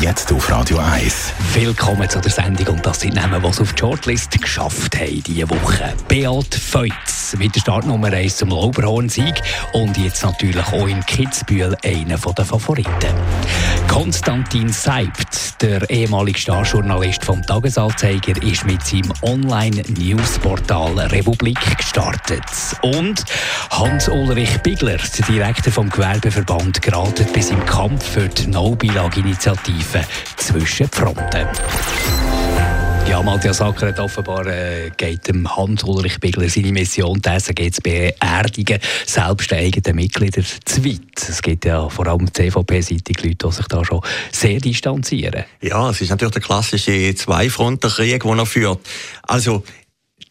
Jetzt 0.00 0.32
auf 0.32 0.50
Radio 0.50 0.78
1. 0.78 1.32
Willkommen 1.54 2.08
zu 2.08 2.20
der 2.20 2.30
Sendung 2.30 2.74
und 2.74 2.86
das 2.86 3.00
sind 3.00 3.14
Namen, 3.14 3.40
die 3.40 3.48
es 3.48 3.60
auf 3.60 3.72
die 3.72 3.80
Shortlist 3.80 4.30
geschafft 4.40 4.96
haben 4.96 5.22
diese 5.22 5.48
Woche. 5.48 5.94
Beat 6.08 6.54
Feutz 6.54 7.36
mit 7.38 7.54
der 7.54 7.60
Startnummer 7.60 8.12
1 8.12 8.36
zum 8.36 8.50
Lauberhorn-Sieg 8.50 9.34
und 9.72 9.96
jetzt 9.96 10.22
natürlich 10.24 10.66
auch 10.66 10.86
in 10.86 11.04
Kitzbühel 11.06 11.76
einer 11.84 12.16
der 12.16 12.44
Favoriten. 12.44 13.14
Konstantin 13.88 14.70
Seibt, 14.70 15.62
der 15.62 15.88
ehemalige 15.88 16.38
Starjournalist 16.38 17.24
vom 17.24 17.42
Tagesanzeiger, 17.42 18.42
ist 18.42 18.66
mit 18.66 18.84
seinem 18.84 19.12
Online-Newsportal 19.22 20.98
Republik 21.06 21.76
gestartet. 21.76 22.42
Und 22.82 23.24
Hans-Ulrich 23.70 24.58
Bigler, 24.62 24.96
der 24.96 25.26
Direktor 25.26 25.72
vom 25.72 25.88
Gewerbeverband, 25.88 26.82
geratet 26.82 27.32
bis 27.32 27.50
im 27.50 27.64
Kampf 27.66 28.04
für 28.04 28.28
die 28.28 28.48
No-Bilag-Initiative 28.48 29.83
zwischen 30.36 30.88
die 30.90 30.96
Fronten. 30.96 31.48
Ja, 33.08 33.22
Matthias 33.22 33.60
Acker 33.60 33.88
hat 33.88 34.00
offenbar 34.00 34.46
äh, 34.46 34.90
geht 34.96 35.28
dem 35.28 35.46
Hans-Ulrich 35.56 36.18
Bigler 36.20 36.48
seine 36.48 36.72
Mission, 36.72 37.20
die 37.20 37.38
SAG 37.38 37.72
zu 37.72 37.82
beerdigen, 37.82 38.80
selbst 39.06 39.50
den 39.50 39.58
eigenen 39.58 39.96
Mitglieder 39.96 40.42
zu 40.64 40.84
weit. 40.84 41.28
Es 41.28 41.42
gibt 41.42 41.66
ja 41.66 41.88
vor 41.90 42.06
allem 42.06 42.32
CVP-seitig 42.32 43.22
Leute, 43.22 43.46
die 43.46 43.52
sich 43.52 43.66
da 43.66 43.84
schon 43.84 44.00
sehr 44.32 44.58
distanzieren. 44.58 45.44
Ja, 45.60 45.90
es 45.90 46.00
ist 46.00 46.10
natürlich 46.10 46.34
der 46.34 46.42
klassische 46.42 47.14
Zwei-Fronten-Krieg, 47.14 48.22
den 48.22 48.38
er 48.38 48.46
führt. 48.46 48.80
Also, 49.22 49.62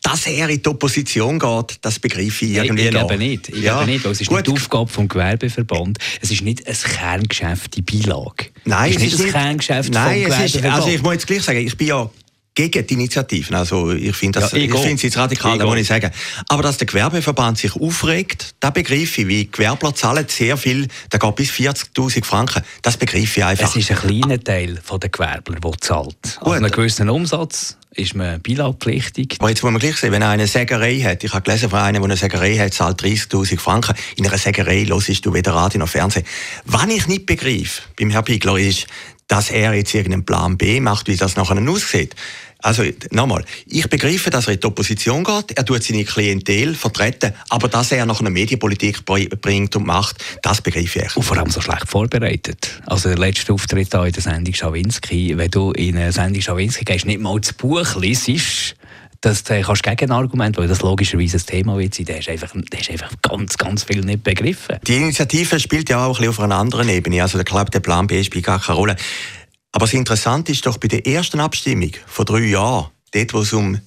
dass 0.03 0.27
er 0.27 0.49
in 0.49 0.61
die 0.61 0.69
Opposition 0.69 1.39
geht, 1.39 1.77
das 1.81 1.97
begreife 1.97 2.45
ich 2.45 2.51
irgendwie 2.51 2.81
ich, 2.81 2.87
ich 2.87 2.91
glaube 2.91 3.17
nicht. 3.17 3.49
Ich 3.49 3.63
ja. 3.63 3.73
glaube 3.73 3.91
nicht, 3.91 4.03
weil 4.03 4.11
es 4.11 4.21
ist 4.21 4.27
Gut. 4.27 4.37
nicht 4.37 4.47
die 4.47 4.51
Aufgabe 4.51 4.91
des 4.91 5.09
Gewerbeverband. 5.09 5.97
Es 6.21 6.29
ist 6.29 6.41
nicht 6.41 6.67
ein 6.67 6.75
Kerngeschäft 6.75 7.77
in 7.77 7.85
Beilage. 7.85 8.49
Nein, 8.65 8.91
es 8.91 8.97
ist 8.97 9.01
nicht 9.01 9.13
es 9.13 9.19
ist 9.19 9.25
ein 9.25 9.31
Kerngeschäft 9.31 9.93
Nein, 9.93 10.25
es 10.29 10.55
ist, 10.55 10.65
also 10.65 10.89
ich 10.89 11.01
muss 11.01 11.13
jetzt 11.13 11.27
gleich 11.27 11.41
sagen, 11.41 11.65
ich 11.65 11.77
bin 11.77 11.87
ja 11.87 12.09
gegen 12.55 12.85
die 12.85 12.93
Initiativen. 12.93 13.55
Also 13.55 13.91
ich 13.91 14.15
finde 14.15 14.39
das, 14.39 14.51
ja, 14.51 14.59
ich, 14.59 14.65
ich 14.65 14.71
finde 14.73 14.93
es 14.93 15.01
jetzt 15.01 15.17
radikal, 15.17 15.57
da 15.57 15.65
muss 15.65 15.77
ich 15.77 15.87
sagen. 15.87 16.11
Aber 16.47 16.63
dass 16.63 16.77
der 16.77 16.87
Gewerbeverband 16.87 17.57
sich 17.57 17.75
aufregt, 17.75 18.55
da 18.59 18.69
begreife 18.69 19.21
ich, 19.21 19.27
wie 19.27 19.51
Gewerbler 19.51 19.95
zahlen 19.95 20.25
sehr 20.27 20.57
viel, 20.57 20.87
da 21.09 21.17
geht 21.17 21.35
bis 21.35 21.51
40'000 21.51 22.23
Franken, 22.23 22.63
das 22.81 22.97
begreife 22.97 23.39
ich 23.39 23.45
einfach. 23.45 23.69
Es 23.69 23.75
ist 23.75 23.91
ein 23.91 23.97
kleiner 23.97 24.39
Teil 24.39 24.79
der 25.01 25.09
Gewerbler, 25.09 25.59
der 25.59 25.71
zahlt. 25.79 26.15
Gut. 26.21 26.37
Also 26.39 26.51
einen 26.51 26.71
gewissen 26.71 27.09
Umsatz 27.09 27.77
ist 27.95 28.15
man 28.15 28.41
bilagpflichtig. 28.41 29.35
Aber 29.39 29.49
jetzt 29.49 29.63
muss 29.63 29.71
man 29.71 29.79
gleich 29.79 29.97
sehen, 29.97 30.11
wenn 30.11 30.23
einer 30.23 30.33
eine 30.33 30.47
Sägerei 30.47 30.99
hat, 31.01 31.23
ich 31.23 31.33
habe 31.33 31.43
gelesen 31.43 31.69
von 31.69 31.79
einem, 31.79 32.01
der 32.01 32.05
eine 32.05 32.17
Sägerei 32.17 32.57
hat, 32.57 32.73
zahlt 32.73 33.01
30'000 33.01 33.59
Franken. 33.59 33.95
In 34.15 34.25
einer 34.25 34.37
Sägerei 34.37 34.85
hörst 34.85 35.25
du 35.25 35.33
weder 35.33 35.53
Radio 35.53 35.79
noch 35.79 35.89
Fernsehen. 35.89 36.25
Was 36.65 36.87
ich 36.87 37.07
nicht 37.07 37.25
begreife 37.25 37.83
beim 37.99 38.09
Herrn 38.09 38.23
Bigler 38.23 38.57
ist, 38.57 38.87
dass 39.27 39.49
er 39.49 39.73
jetzt 39.73 39.93
irgendeinen 39.93 40.25
Plan 40.25 40.57
B 40.57 40.79
macht, 40.79 41.07
wie 41.07 41.15
das 41.15 41.35
nachher 41.35 41.57
aussieht. 41.69 42.15
Also, 42.63 42.83
nochmal, 43.11 43.43
ich 43.67 43.89
begreife, 43.89 44.29
dass 44.29 44.47
er 44.47 44.53
in 44.53 44.59
die 44.61 44.65
Opposition 44.65 45.25
geht, 45.25 45.57
er 45.57 45.65
tut 45.65 45.83
seine 45.83 46.05
Klientel 46.05 46.75
vertreten, 46.75 47.33
aber 47.49 47.67
dass 47.67 47.91
er 47.91 48.05
noch 48.05 48.21
eine 48.21 48.29
Medienpolitik 48.29 49.03
bringt 49.05 49.75
und 49.75 49.85
macht, 49.85 50.23
das 50.41 50.61
begreife 50.61 51.03
ich. 51.05 51.17
Und 51.17 51.23
vor 51.23 51.37
allem 51.37 51.49
so 51.49 51.59
schlecht 51.59 51.89
vorbereitet. 51.89 52.81
Also 52.85 53.09
der 53.09 53.17
letzte 53.17 53.51
Auftritt 53.51 53.91
hier 53.91 54.05
in 54.05 54.13
der 54.13 54.21
Sendung 54.21 54.53
Schawinski, 54.53 55.37
wenn 55.37 55.51
du 55.51 55.71
in 55.71 55.97
eine 55.97 56.13
Sendung 56.13 56.41
Schawinski 56.41 56.85
gehst, 56.85 57.05
nicht 57.05 57.19
mal 57.19 57.37
das 57.37 57.51
Buch 57.51 57.95
liest, 57.97 58.77
das 59.19 59.41
äh, 59.49 59.61
kannst 59.61 59.85
du 59.85 59.89
Gegenargument, 59.89 60.57
weil 60.57 60.67
das 60.67 60.81
logischerweise 60.81 61.37
ein 61.37 61.45
Thema 61.45 61.77
wird 61.77 61.95
sein, 61.95 62.05
der 62.05 62.19
ist 62.19 62.29
einfach, 62.29 62.53
der 62.53 62.79
ist 62.79 62.91
einfach 62.91 63.11
ganz, 63.21 63.57
ganz 63.57 63.83
viel 63.83 64.01
nicht 64.01 64.23
begriffen. 64.23 64.77
Die 64.85 64.95
Initiative 64.95 65.59
spielt 65.59 65.89
ja 65.89 66.05
auch 66.05 66.19
ein 66.19 66.27
bisschen 66.27 66.29
auf 66.29 66.39
einer 66.39 66.57
anderen 66.57 66.89
Ebene. 66.89 67.21
Also 67.21 67.39
ich 67.39 67.45
glaube, 67.45 67.71
der 67.71 67.79
Plan 67.79 68.07
B 68.07 68.23
spielt 68.23 68.45
gar 68.45 68.61
keine 68.61 68.77
Rolle. 68.77 68.95
Aber 69.73 69.85
das 69.85 69.93
Interessante 69.93 70.51
ist 70.51 70.65
doch 70.65 70.77
bei 70.77 70.87
der 70.87 71.05
ersten 71.05 71.39
Abstimmung 71.39 71.91
vor 72.05 72.25
drei 72.25 72.45
Jahren, 72.45 72.91
dort, 73.11 73.33
wo 73.33 73.39
es 73.39 73.53
um 73.53 73.79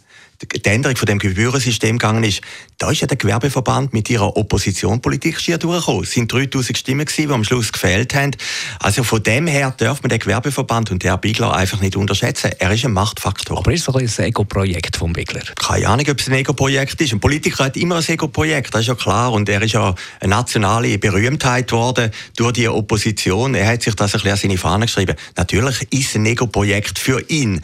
die 0.42 0.64
Änderung 0.68 0.96
von 0.96 1.06
dem 1.06 1.18
Gebührensystem 1.18 1.98
gegangen 1.98 2.24
ist, 2.24 2.42
da 2.78 2.90
ist 2.90 3.00
ja 3.00 3.06
der 3.06 3.16
Gewerbeverband 3.16 3.92
mit 3.92 4.10
ihrer 4.10 4.36
Oppositionspolitik 4.36 5.40
schier 5.40 5.58
durchgekommen. 5.58 6.02
Es 6.02 6.12
sind 6.12 6.30
3000 6.32 6.76
Stimmen 6.76 7.06
gewesen, 7.06 7.28
die 7.28 7.34
am 7.34 7.44
Schluss 7.44 7.72
gefehlt 7.72 8.14
haben. 8.14 8.32
Also 8.80 9.02
von 9.02 9.22
dem 9.22 9.46
her 9.46 9.74
darf 9.76 10.02
man 10.02 10.10
den 10.10 10.18
Gewerbeverband 10.18 10.90
und 10.90 11.02
der 11.02 11.16
Bigler 11.16 11.54
einfach 11.54 11.80
nicht 11.80 11.96
unterschätzen. 11.96 12.50
Er 12.58 12.70
ist 12.70 12.84
ein 12.84 12.92
Machtfaktor. 12.92 13.58
Aber 13.58 13.72
ist 13.72 13.88
es 13.88 13.94
ein, 13.94 14.24
ein 14.24 14.28
Ego-Projekt 14.28 14.96
vom 14.96 15.12
Bigler? 15.12 15.42
Keine 15.58 15.88
Ahnung, 15.88 16.06
ob 16.10 16.20
es 16.20 16.28
ein 16.28 16.34
Ego-Projekt 16.34 17.00
ist. 17.00 17.12
Ein 17.12 17.20
Politiker 17.20 17.64
hat 17.64 17.76
immer 17.76 17.96
ein 17.96 18.06
Ego-Projekt, 18.06 18.74
das 18.74 18.82
ist 18.82 18.88
ja 18.88 18.94
klar. 18.94 19.32
Und 19.32 19.48
er 19.48 19.62
ist 19.62 19.72
ja 19.72 19.94
eine 20.20 20.30
nationale 20.30 20.98
Berühmtheit 20.98 21.68
geworden 21.68 22.10
durch 22.36 22.52
die 22.52 22.68
Opposition. 22.68 23.54
Er 23.54 23.66
hat 23.68 23.82
sich 23.82 23.94
das 23.94 24.14
ein 24.14 24.20
bisschen 24.20 24.32
an 24.32 24.36
seine 24.36 24.58
Fahne 24.58 24.86
geschrieben. 24.86 25.16
Natürlich 25.36 25.80
ist 25.92 26.10
es 26.10 26.14
ein 26.16 26.26
Ego-Projekt 26.26 26.98
für 26.98 27.20
ihn. 27.30 27.62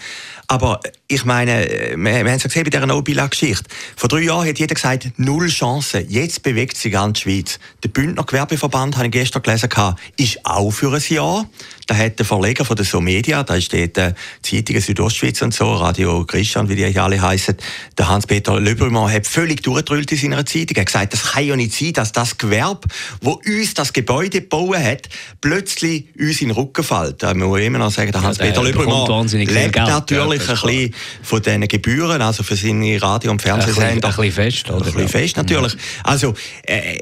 Aber 0.53 0.81
ich 1.09 1.25
meine, 1.25 1.67
wir, 1.97 1.97
wir 1.97 2.19
haben 2.19 2.27
es 2.27 2.43
ja 2.43 2.49
gesehen 2.49 2.65
bei 2.65 2.69
dieser 2.69 2.85
No-Bilag-Geschichte. 2.85 3.65
Vor 3.97 4.11
drei 4.11 4.19
Jahren 4.19 4.47
hat 4.47 4.59
jeder 4.59 4.75
gesagt, 4.75 5.09
null 5.17 5.49
Chancen. 5.49 6.05
Jetzt 6.11 6.43
bewegt 6.43 6.77
sich 6.77 6.93
ganz 6.93 7.21
Schweiz. 7.21 7.59
Der 7.83 7.89
Bündner 7.89 8.23
Gewerbeverband, 8.23 8.97
habe 8.97 9.07
ich 9.07 9.13
gestern 9.13 9.41
gelesen, 9.41 9.71
ist 10.19 10.45
auch 10.45 10.71
für 10.71 10.93
ein 10.93 11.03
Jahr. 11.09 11.49
Da 11.93 11.99
hat 11.99 12.19
der 12.19 12.25
Verleger 12.25 12.65
von 12.65 12.75
der 12.75 12.87
So 12.87 13.03
Media, 13.03 13.43
da 13.43 13.61
steht 13.61 13.99
äh, 13.99 14.15
Zeitung 14.41 14.81
Südostschweiz 14.81 15.43
und 15.43 15.53
so, 15.53 15.75
Radio 15.75 16.25
Christian, 16.25 16.67
wie 16.71 16.75
die 16.75 16.99
alle 16.99 17.21
heißen, 17.21 17.55
der 17.99 18.09
Hans-Peter 18.09 18.59
Löbermann 18.59 19.13
hat 19.13 19.27
völlig 19.27 19.63
durchgedrüllt 19.63 20.11
in 20.11 20.17
seiner 20.17 20.47
Zeitung. 20.47 20.75
Er 20.77 20.81
hat 20.81 20.87
gesagt, 20.87 21.13
das 21.13 21.33
kann 21.33 21.45
ja 21.45 21.55
nicht 21.55 21.75
sein, 21.75 21.93
dass 21.93 22.13
das 22.13 22.39
Gewerbe, 22.39 22.89
wo 23.21 23.33
uns 23.33 23.75
das 23.75 23.93
Gebäude 23.93 24.41
gebaut 24.41 24.79
hat, 24.79 25.11
plötzlich 25.43 26.07
uns 26.19 26.41
in 26.41 26.49
den 26.49 26.57
Rücken 26.57 26.83
fällt. 26.83 27.23
Da 27.23 27.35
muss 27.35 27.61
ich 27.61 27.67
immer 27.67 27.79
noch 27.79 27.91
sagen, 27.91 28.11
der 28.11 28.23
Hans-Peter 28.23 28.63
ja, 28.63 28.69
Löbermann 28.69 29.29
lebt 29.29 29.77
natürlich 29.77 30.49
ein 30.49 30.57
bisschen 30.63 30.95
von 31.23 31.43
diesen 31.43 31.69
Gebühren, 31.69 32.23
also 32.23 32.43
für 32.43 32.57
seine 32.57 33.03
Radio- 33.03 33.33
und 33.33 33.43
Fernsehsender. 33.43 34.09
Ein 34.09 34.17
bisschen 34.17 34.33
fest, 34.33 34.71
oder? 34.71 34.87
Ein 34.87 34.93
bisschen 34.95 35.09
fest, 35.11 35.37
natürlich. 35.37 35.75
Also, 36.05 36.33
äh, 36.63 36.97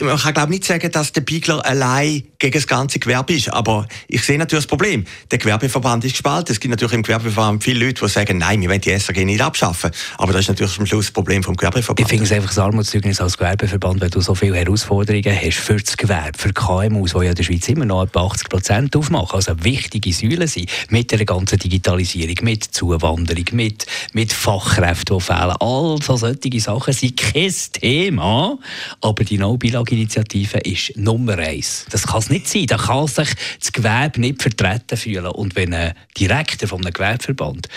man 0.00 0.18
kann 0.18 0.34
glaube 0.34 0.50
nicht 0.50 0.64
sagen, 0.64 0.90
dass 0.90 1.12
der 1.12 1.20
Bigler 1.22 1.64
allein 1.64 2.24
gegen 2.38 2.52
das 2.52 2.66
ganze 2.66 2.98
Gewerbe 2.98 3.34
ist, 3.34 3.52
aber 3.52 3.86
ich 4.06 4.22
sehe 4.22 4.38
natürlich 4.38 4.64
das 4.64 4.68
Problem. 4.68 5.04
Der 5.30 5.38
Gewerbeverband 5.38 6.04
ist 6.04 6.12
gespalten. 6.12 6.52
Es 6.52 6.60
gibt 6.60 6.70
natürlich 6.70 6.94
im 6.94 7.02
Gewerbeverband 7.02 7.62
viele 7.62 7.86
Leute, 7.86 8.04
die 8.04 8.10
sagen, 8.10 8.38
nein, 8.38 8.60
wir 8.60 8.68
wollen 8.68 8.80
die 8.80 8.96
SAG 8.96 9.24
nicht 9.24 9.40
abschaffen. 9.40 9.90
Aber 10.16 10.32
das 10.32 10.42
ist 10.42 10.48
natürlich 10.48 10.78
am 10.78 10.86
Schluss 10.86 11.06
das 11.06 11.12
Problem 11.12 11.42
vom 11.42 11.56
Gewerbeverband. 11.56 12.00
Ich 12.00 12.08
finde 12.08 12.24
es 12.24 12.32
einfach 12.32 12.56
ein 12.56 12.62
Armutszeugnis 12.62 13.20
als 13.20 13.36
Gewerbeverband, 13.36 14.00
wenn 14.00 14.10
du 14.10 14.20
so 14.20 14.34
viele 14.34 14.56
Herausforderungen 14.56 15.36
hast 15.40 15.58
für 15.58 15.76
das 15.76 15.96
Gewerbe, 15.96 16.38
für 16.38 16.52
KMUs, 16.52 17.12
die 17.12 17.24
ja 17.24 17.30
in 17.30 17.34
der 17.34 17.42
Schweiz 17.42 17.68
immer 17.68 17.84
noch 17.84 18.04
etwa 18.04 18.26
80 18.26 18.48
Prozent 18.48 18.96
aufmachen, 18.96 19.34
also 19.34 19.52
wichtige 19.64 20.12
Säulen 20.12 20.46
sind, 20.46 20.70
mit 20.90 21.10
der 21.10 21.24
ganzen 21.24 21.58
Digitalisierung, 21.58 22.36
mit 22.42 22.64
Zuwanderung, 22.64 23.44
mit, 23.52 23.86
mit 24.12 24.32
Fachkräften, 24.32 25.18
die 25.18 25.24
fehlen. 25.24 25.54
All 25.60 25.98
so 26.02 26.16
solche 26.16 26.60
Sachen 26.60 26.92
sind 26.92 27.16
kein 27.16 27.54
Thema, 27.72 28.58
aber 29.00 29.24
die 29.24 29.38
No-Bilag-Initiative 29.58 30.58
ist 30.58 30.96
Nummer 30.96 31.36
eins. 31.38 31.86
Das 31.90 32.06
kann 32.06 32.20
es 32.20 32.30
nicht 32.30 32.48
sein. 32.48 32.66
Da 32.66 32.76
kann 32.76 33.06
sich 33.08 33.28
das 33.58 33.72
Gewerbe 33.72 34.20
nicht 34.20 34.40
vertreten 34.40 34.96
fühlen. 34.96 35.26
Und 35.26 35.56
wenn 35.56 35.74
ein 35.74 35.94
Direktor 36.16 36.68
von 36.68 36.80
einem 36.80 36.92
Gewerbeverband 36.92 37.68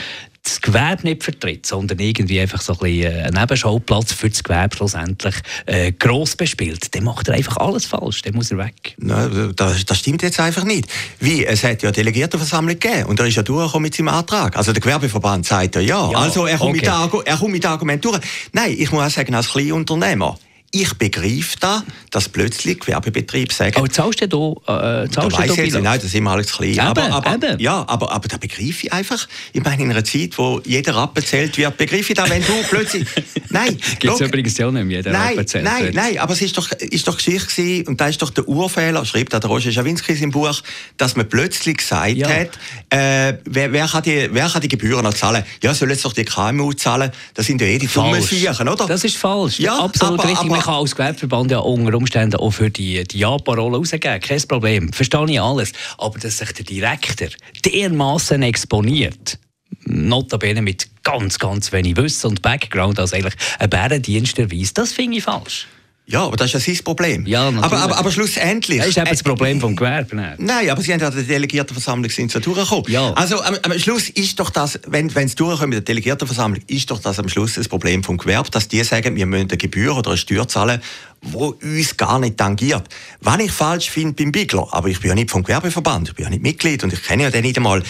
das 0.43 0.59
Gewerbe 0.59 1.03
nicht 1.03 1.23
vertritt, 1.23 1.67
sondern 1.67 1.99
irgendwie 1.99 2.39
einfach 2.39 2.61
so 2.61 2.73
ein 2.73 2.79
bisschen 2.79 3.13
äh, 3.13 3.21
einen 3.25 3.39
Nebenschauplatz 3.39 4.11
für 4.11 4.27
das 4.27 4.43
Gewerbe 4.43 4.75
schlussendlich 4.75 5.35
äh, 5.67 5.91
gross 5.91 6.35
bespielt, 6.35 6.95
dann 6.95 7.03
macht 7.03 7.27
er 7.27 7.35
einfach 7.35 7.57
alles 7.57 7.85
falsch, 7.85 8.23
dann 8.23 8.33
muss 8.33 8.49
er 8.49 8.57
weg. 8.57 8.95
Nein, 8.97 9.53
das, 9.55 9.85
das, 9.85 9.99
stimmt 9.99 10.23
jetzt 10.23 10.39
einfach 10.39 10.63
nicht. 10.63 10.87
Wie, 11.19 11.45
es 11.45 11.63
hat 11.63 11.83
ja 11.83 11.89
eine 11.89 11.95
Delegiertenversammlung 11.95 12.79
gegeben 12.79 13.05
und 13.05 13.19
er 13.19 13.27
ist 13.27 13.35
ja 13.35 13.43
durchgekommen 13.43 13.83
mit 13.83 13.93
seinem 13.93 14.07
Antrag. 14.07 14.57
Also 14.57 14.73
der 14.73 14.81
Gewerbeverband 14.81 15.45
sagt 15.45 15.75
ja, 15.75 15.81
ja. 15.81 16.11
ja 16.11 16.17
also 16.17 16.47
er 16.47 16.57
kommt, 16.57 16.75
okay. 16.75 17.07
mit, 17.13 17.27
er 17.27 17.37
kommt 17.37 17.51
mit 17.51 17.65
Argumenten 17.67 18.01
durch. 18.01 18.19
Nein, 18.51 18.75
ich 18.75 18.91
muss 18.91 19.03
auch 19.03 19.11
sagen, 19.11 19.35
als 19.35 19.49
Kleinunternehmer, 19.49 20.39
ich 20.71 20.93
begreife 20.93 21.57
da, 21.59 21.83
dass 22.11 22.29
plötzlich 22.29 22.79
Gewerbebetriebe 22.79 23.53
sagen... 23.53 23.75
Aber 23.75 23.89
zahlst 23.89 24.21
du 24.21 24.27
da, 24.65 25.03
äh, 25.03 25.09
zahlst 25.09 25.37
da 25.37 25.41
du 25.43 25.55
da 25.55 25.63
jetzt, 25.63 25.73
Nein, 25.73 25.83
das 25.83 26.05
ist 26.05 26.15
immer 26.15 26.31
alles 26.31 26.53
klein. 26.53 26.71
Eben, 26.71 26.79
aber, 26.79 27.11
aber, 27.11 27.33
eben. 27.33 27.59
Ja, 27.59 27.83
aber, 27.87 28.11
aber 28.11 28.27
da 28.29 28.37
begreife 28.37 28.85
ich 28.85 28.93
einfach. 28.93 29.27
Ich 29.51 29.63
meine, 29.63 29.83
in 29.83 29.91
einer 29.91 30.03
Zeit, 30.03 30.37
wo 30.37 30.61
jeder 30.65 30.95
abbezählt 30.95 31.57
wird, 31.57 31.75
begreife 31.75 32.13
ich 32.13 32.15
da, 32.15 32.29
wenn 32.29 32.41
du 32.41 32.53
plötzlich... 32.69 33.05
Nein. 33.49 33.77
Gibt 33.99 34.13
es 34.13 34.21
übrigens 34.21 34.57
ja 34.57 34.71
nicht 34.71 34.85
mehr, 34.85 34.97
jeder 34.97 35.11
nein, 35.11 35.33
abbezählt 35.33 35.65
Nein, 35.65 35.83
wird. 35.83 35.95
nein, 35.95 36.17
aber 36.19 36.33
es 36.33 36.41
ist 36.41 36.57
doch, 36.57 36.71
ist 36.71 37.07
doch 37.07 37.17
Geschichte 37.17 37.47
gewesen, 37.47 37.87
und 37.87 37.99
da 37.99 38.07
ist 38.07 38.21
doch 38.21 38.29
der 38.29 38.47
Urfehler, 38.47 39.03
schreibt 39.03 39.35
auch 39.35 39.39
der 39.39 39.49
Roger 39.49 39.71
Schawinski 39.71 40.13
in 40.13 40.31
Buch, 40.31 40.61
dass 40.95 41.17
man 41.17 41.27
plötzlich 41.27 41.77
gesagt 41.77 42.11
ja. 42.11 42.29
hat, 42.29 42.51
äh, 42.89 43.37
wer, 43.43 43.73
wer, 43.73 43.87
kann 43.87 44.03
die, 44.03 44.29
wer 44.31 44.47
kann 44.47 44.61
die 44.61 44.69
Gebühren 44.69 45.03
noch 45.03 45.13
zahlen? 45.13 45.43
Ja, 45.61 45.73
soll 45.73 45.89
jetzt 45.89 46.05
doch 46.05 46.13
die 46.13 46.23
KMU 46.23 46.71
zahlen? 46.73 47.11
Das 47.33 47.45
sind 47.45 47.59
ja 47.59 47.67
eh 47.67 47.77
die 47.77 47.87
dummen 47.87 48.21
oder? 48.21 48.87
Das 48.87 49.03
ist 49.03 49.17
falsch. 49.17 49.59
Ja, 49.59 49.79
Absolut 49.79 50.19
aber, 50.19 50.29
richtig. 50.29 50.60
Man 50.61 50.75
kann 50.75 50.81
als 50.81 50.95
Gewerbeverband 50.95 51.51
ja 51.51 51.59
unter 51.59 51.97
Umständen 51.97 52.35
auch 52.35 52.51
für 52.51 52.69
die, 52.69 53.03
die 53.03 53.17
Ja-Parole 53.17 53.77
rausgeben, 53.77 54.19
kein 54.19 54.41
Problem, 54.43 54.93
verstehe 54.93 55.25
ich 55.27 55.41
alles. 55.41 55.71
Aber 55.97 56.19
dass 56.19 56.37
sich 56.37 56.51
der 56.51 56.65
Direktor 56.65 57.29
dermaßen 57.65 58.43
exponiert, 58.43 59.39
notabene 59.85 60.61
mit 60.61 60.87
ganz, 61.03 61.39
ganz 61.39 61.71
wenig 61.71 61.97
Wissen 61.97 62.27
und 62.27 62.41
Background, 62.43 62.99
als 62.99 63.13
eigentlich 63.13 63.33
ein 63.57 63.69
Bärendienst 63.71 64.37
erweist, 64.37 64.77
das 64.77 64.93
finde 64.93 65.17
ich 65.17 65.23
falsch. 65.23 65.67
Ja, 66.11 66.25
aber 66.25 66.35
das 66.35 66.53
ist 66.53 66.53
ja 66.53 66.73
sein 66.73 66.83
Problem. 66.83 67.25
Ja, 67.25 67.47
aber, 67.47 67.77
aber, 67.77 67.97
aber 67.97 68.11
schlussendlich... 68.11 68.79
Das 68.79 68.89
ist 68.89 68.97
eben 68.97 69.09
das 69.09 69.23
Problem 69.23 69.61
vom 69.61 69.75
Gewerbe. 69.75 70.15
Nein. 70.15 70.35
nein, 70.39 70.69
aber 70.69 70.81
Sie 70.81 70.91
haben 70.91 70.99
ja 70.99 71.09
die 71.09 71.23
Delegiertenversammlung 71.23 72.11
sind 72.11 72.31
so 72.31 72.39
durchgekommen. 72.39 72.85
Ja. 72.89 73.13
Also 73.13 73.41
am, 73.41 73.55
am 73.61 73.79
Schluss 73.79 74.09
ist 74.09 74.39
doch 74.39 74.49
das, 74.49 74.79
wenn, 74.87 75.13
wenn 75.15 75.27
es 75.27 75.35
durchkommt 75.35 75.69
mit 75.69 75.77
der 75.77 75.83
Delegiertenversammlung, 75.83 76.61
ist 76.67 76.91
doch 76.91 76.99
das 76.99 77.17
am 77.17 77.29
Schluss 77.29 77.55
das 77.55 77.69
Problem 77.69 78.03
vom 78.03 78.17
Gewerbe, 78.17 78.49
dass 78.51 78.67
die 78.67 78.83
sagen, 78.83 79.15
wir 79.15 79.25
müssen 79.25 79.49
eine 79.49 79.57
Gebühr 79.57 79.95
oder 79.95 80.11
eine 80.11 80.17
Steuer 80.17 80.47
zahlen, 80.47 80.81
wo 81.21 81.55
uns 81.61 81.97
gar 81.97 82.19
nicht 82.19 82.37
tangiert. 82.37 82.87
Was 83.19 83.39
ich 83.39 83.51
falsch 83.51 83.89
finde 83.89 84.13
beim 84.13 84.31
Bigler, 84.31 84.67
aber 84.71 84.89
ich 84.89 84.99
bin 84.99 85.09
ja 85.09 85.15
nicht 85.15 85.29
vom 85.29 85.43
Gewerbeverband, 85.43 86.09
ich 86.09 86.15
bin 86.15 86.23
ja 86.23 86.29
nicht 86.29 86.41
Mitglied 86.41 86.83
und 86.83 86.93
ich 86.93 87.03
kenne 87.03 87.23
ja 87.23 87.29
den 87.29 87.43
nicht 87.43 87.57
einmal, 87.57 87.83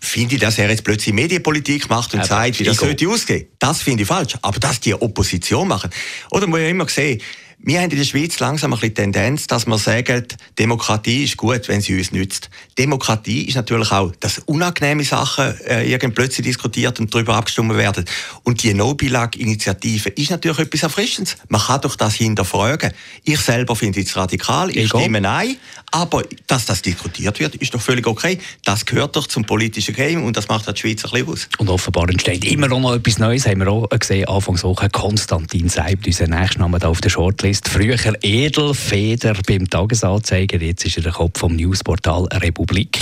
finde 0.00 0.36
ich, 0.36 0.40
dass 0.40 0.58
er 0.58 0.70
jetzt 0.70 0.84
plötzlich 0.84 1.14
Medienpolitik 1.14 1.88
macht 1.90 2.14
und 2.14 2.20
aber 2.20 2.28
sagt, 2.28 2.60
wie 2.60 2.64
das 2.64 2.76
sollte 2.76 3.08
ausgehen. 3.08 3.46
Das 3.58 3.82
finde 3.82 4.02
ich 4.02 4.08
falsch. 4.08 4.36
Aber 4.42 4.60
dass 4.60 4.80
die 4.80 4.94
Opposition 4.94 5.68
machen, 5.68 5.90
oder 6.30 6.46
man 6.46 6.60
ja 6.60 6.68
immer 6.68 6.88
sehen, 6.88 7.20
wir 7.58 7.80
haben 7.80 7.90
in 7.90 7.96
der 7.96 8.04
Schweiz 8.04 8.38
langsam 8.38 8.72
ein 8.74 8.78
bisschen 8.78 8.94
Tendenz, 8.94 9.46
dass 9.46 9.66
wir 9.66 9.78
sagen, 9.78 10.26
Demokratie 10.58 11.24
ist 11.24 11.36
gut, 11.36 11.68
wenn 11.68 11.80
sie 11.80 11.96
uns 11.96 12.12
nützt. 12.12 12.50
Demokratie 12.78 13.42
ist 13.46 13.54
natürlich 13.54 13.90
auch, 13.92 14.14
dass 14.20 14.40
unangenehme 14.40 15.04
Sachen 15.04 15.58
äh, 15.66 15.90
irgend 15.90 16.14
plötzlich 16.14 16.46
diskutiert 16.46 17.00
und 17.00 17.12
darüber 17.12 17.34
abgestimmt 17.34 17.74
werden. 17.76 18.04
Und 18.44 18.62
die 18.62 18.74
No-Bilag-Initiative 18.74 20.10
ist 20.10 20.30
natürlich 20.30 20.58
etwas 20.58 20.82
Erfrischendes. 20.82 21.38
Man 21.48 21.60
kann 21.60 21.80
doch 21.80 21.96
das 21.96 22.14
hinterfragen. 22.14 22.75
Ich 23.24 23.40
selber 23.40 23.76
finde 23.76 24.00
es 24.00 24.16
radikal, 24.16 24.70
ich, 24.70 24.76
ich 24.76 24.88
stimme 24.88 25.20
nein, 25.20 25.56
aber 25.92 26.22
dass 26.46 26.66
das 26.66 26.82
diskutiert 26.82 27.38
wird, 27.40 27.54
ist 27.56 27.74
doch 27.74 27.80
völlig 27.80 28.06
okay. 28.06 28.38
Das 28.64 28.84
gehört 28.84 29.16
doch 29.16 29.26
zum 29.26 29.44
politischen 29.44 29.94
Game 29.94 30.24
und 30.24 30.36
das 30.36 30.48
macht 30.48 30.68
die 30.68 30.80
Schweiz 30.80 31.04
ein 31.04 31.10
bisschen 31.10 31.28
aus. 31.28 31.48
Und 31.58 31.68
offenbar 31.68 32.08
entsteht 32.08 32.44
immer 32.44 32.68
noch 32.68 32.94
etwas 32.94 33.18
Neues, 33.18 33.46
haben 33.46 33.60
wir 33.60 33.68
auch 33.68 33.88
gesehen, 33.88 34.28
Anfangs 34.28 34.64
Woche, 34.64 34.88
Konstantin 34.90 35.68
Seibt, 35.68 36.06
unser 36.06 36.26
Nächstname 36.26 36.84
auf 36.84 37.00
der 37.00 37.10
Shortlist 37.10 37.68
früher 37.68 37.96
Edelfeder 38.22 39.34
beim 39.46 39.68
Tagesanzeiger, 39.68 40.60
jetzt 40.60 40.84
ist 40.84 40.96
er 40.96 41.04
der 41.04 41.12
Kopf 41.12 41.38
vom 41.40 41.56
Newsportal 41.56 42.24
Republik. 42.32 42.98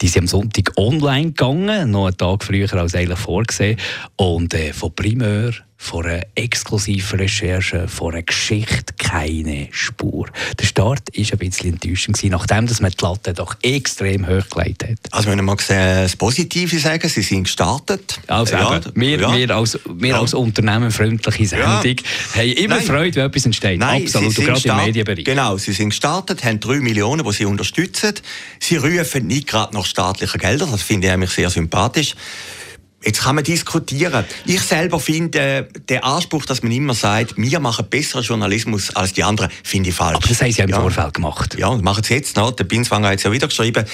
Die 0.00 0.08
sind 0.08 0.22
am 0.22 0.28
Sonntag 0.28 0.72
online 0.76 1.28
gegangen, 1.28 1.90
noch 1.90 2.06
einen 2.06 2.16
Tag 2.16 2.44
früher 2.44 2.72
als 2.74 2.94
eigentlich 2.94 3.18
vorgesehen. 3.18 3.78
Und 4.16 4.54
äh, 4.54 4.72
von 4.72 4.94
Primeur 4.94 5.52
von 5.82 6.06
einer 6.06 6.22
exklusiven 6.36 7.18
Recherche, 7.18 7.88
von 7.88 8.12
einer 8.12 8.22
Geschichte 8.22 8.94
keine 9.12 9.68
Spur. 9.72 10.26
Der 10.58 10.64
Start 10.64 11.10
war 11.14 11.32
ein 11.32 11.38
bisschen 11.38 11.72
enttäuschend, 11.74 12.22
nachdem 12.30 12.66
dass 12.66 12.80
man 12.80 12.90
die 12.90 13.04
Latte 13.04 13.34
doch 13.34 13.56
extrem 13.60 14.26
hoch 14.26 14.48
gelegt 14.48 14.84
hat. 14.84 14.98
Also 15.10 15.30
wenn 15.30 15.44
man 15.44 15.58
das 15.68 16.16
Positive 16.16 16.78
sagen, 16.78 17.06
Sie 17.10 17.20
sind 17.20 17.44
gestartet. 17.44 18.18
Also 18.26 18.54
ja, 18.54 18.80
wir, 18.94 19.20
ja. 19.20 19.36
wir, 19.36 19.50
als, 19.50 19.78
wir 19.86 20.10
ja. 20.10 20.20
als 20.20 20.32
unternehmenfreundliche 20.32 21.46
Sendung 21.46 21.68
haben 21.68 22.52
immer 22.56 22.76
Nein. 22.76 22.86
Freude, 22.86 23.16
wenn 23.16 23.26
etwas 23.26 23.44
entsteht. 23.44 23.78
Nein, 23.78 24.04
Absolut, 24.04 24.34
gerade 24.34 24.68
im 24.68 24.76
Medienbereich. 24.76 25.24
Genau, 25.24 25.58
Sie 25.58 25.72
sind 25.72 25.90
gestartet, 25.90 26.42
haben 26.44 26.58
drei 26.58 26.80
Millionen, 26.80 27.22
die 27.22 27.32
Sie 27.32 27.44
unterstützen. 27.44 28.14
Sie 28.60 28.76
rufen 28.76 29.26
nicht 29.26 29.46
gerade 29.46 29.74
nach 29.74 29.84
staatlichen 29.84 30.40
Geldern, 30.40 30.70
das 30.70 30.80
finde 30.80 31.08
ich 31.08 31.12
eigentlich 31.12 31.32
sehr 31.32 31.50
sympathisch. 31.50 32.14
Jetzt 33.04 33.22
kann 33.22 33.34
man 33.34 33.44
diskutieren. 33.44 34.24
Ich 34.46 34.60
selber 34.60 35.00
finde, 35.00 35.38
äh, 35.38 35.64
der 35.88 36.04
Anspruch, 36.04 36.44
dass 36.44 36.62
man 36.62 36.70
immer 36.70 36.94
sagt, 36.94 37.36
wir 37.36 37.60
machen 37.60 37.86
besseren 37.90 38.22
Journalismus 38.22 38.94
als 38.94 39.12
die 39.12 39.24
anderen, 39.24 39.50
finde 39.64 39.90
ich 39.90 39.94
falsch. 39.94 40.16
Aber 40.16 40.28
das 40.28 40.40
haben 40.40 40.52
Sie 40.52 40.58
ja 40.58 40.64
im 40.64 40.70
ja. 40.70 40.80
Vorfeld 40.80 41.14
gemacht. 41.14 41.56
Ja, 41.58 41.68
und 41.68 41.82
machen 41.82 42.04
Sie 42.04 42.14
jetzt 42.14 42.36
noch. 42.36 42.52
Der 42.52 42.64
Binswanger 42.64 43.08
hat 43.08 43.18
es 43.18 43.24
ja 43.24 43.32
wieder 43.32 43.48
geschrieben. 43.48 43.84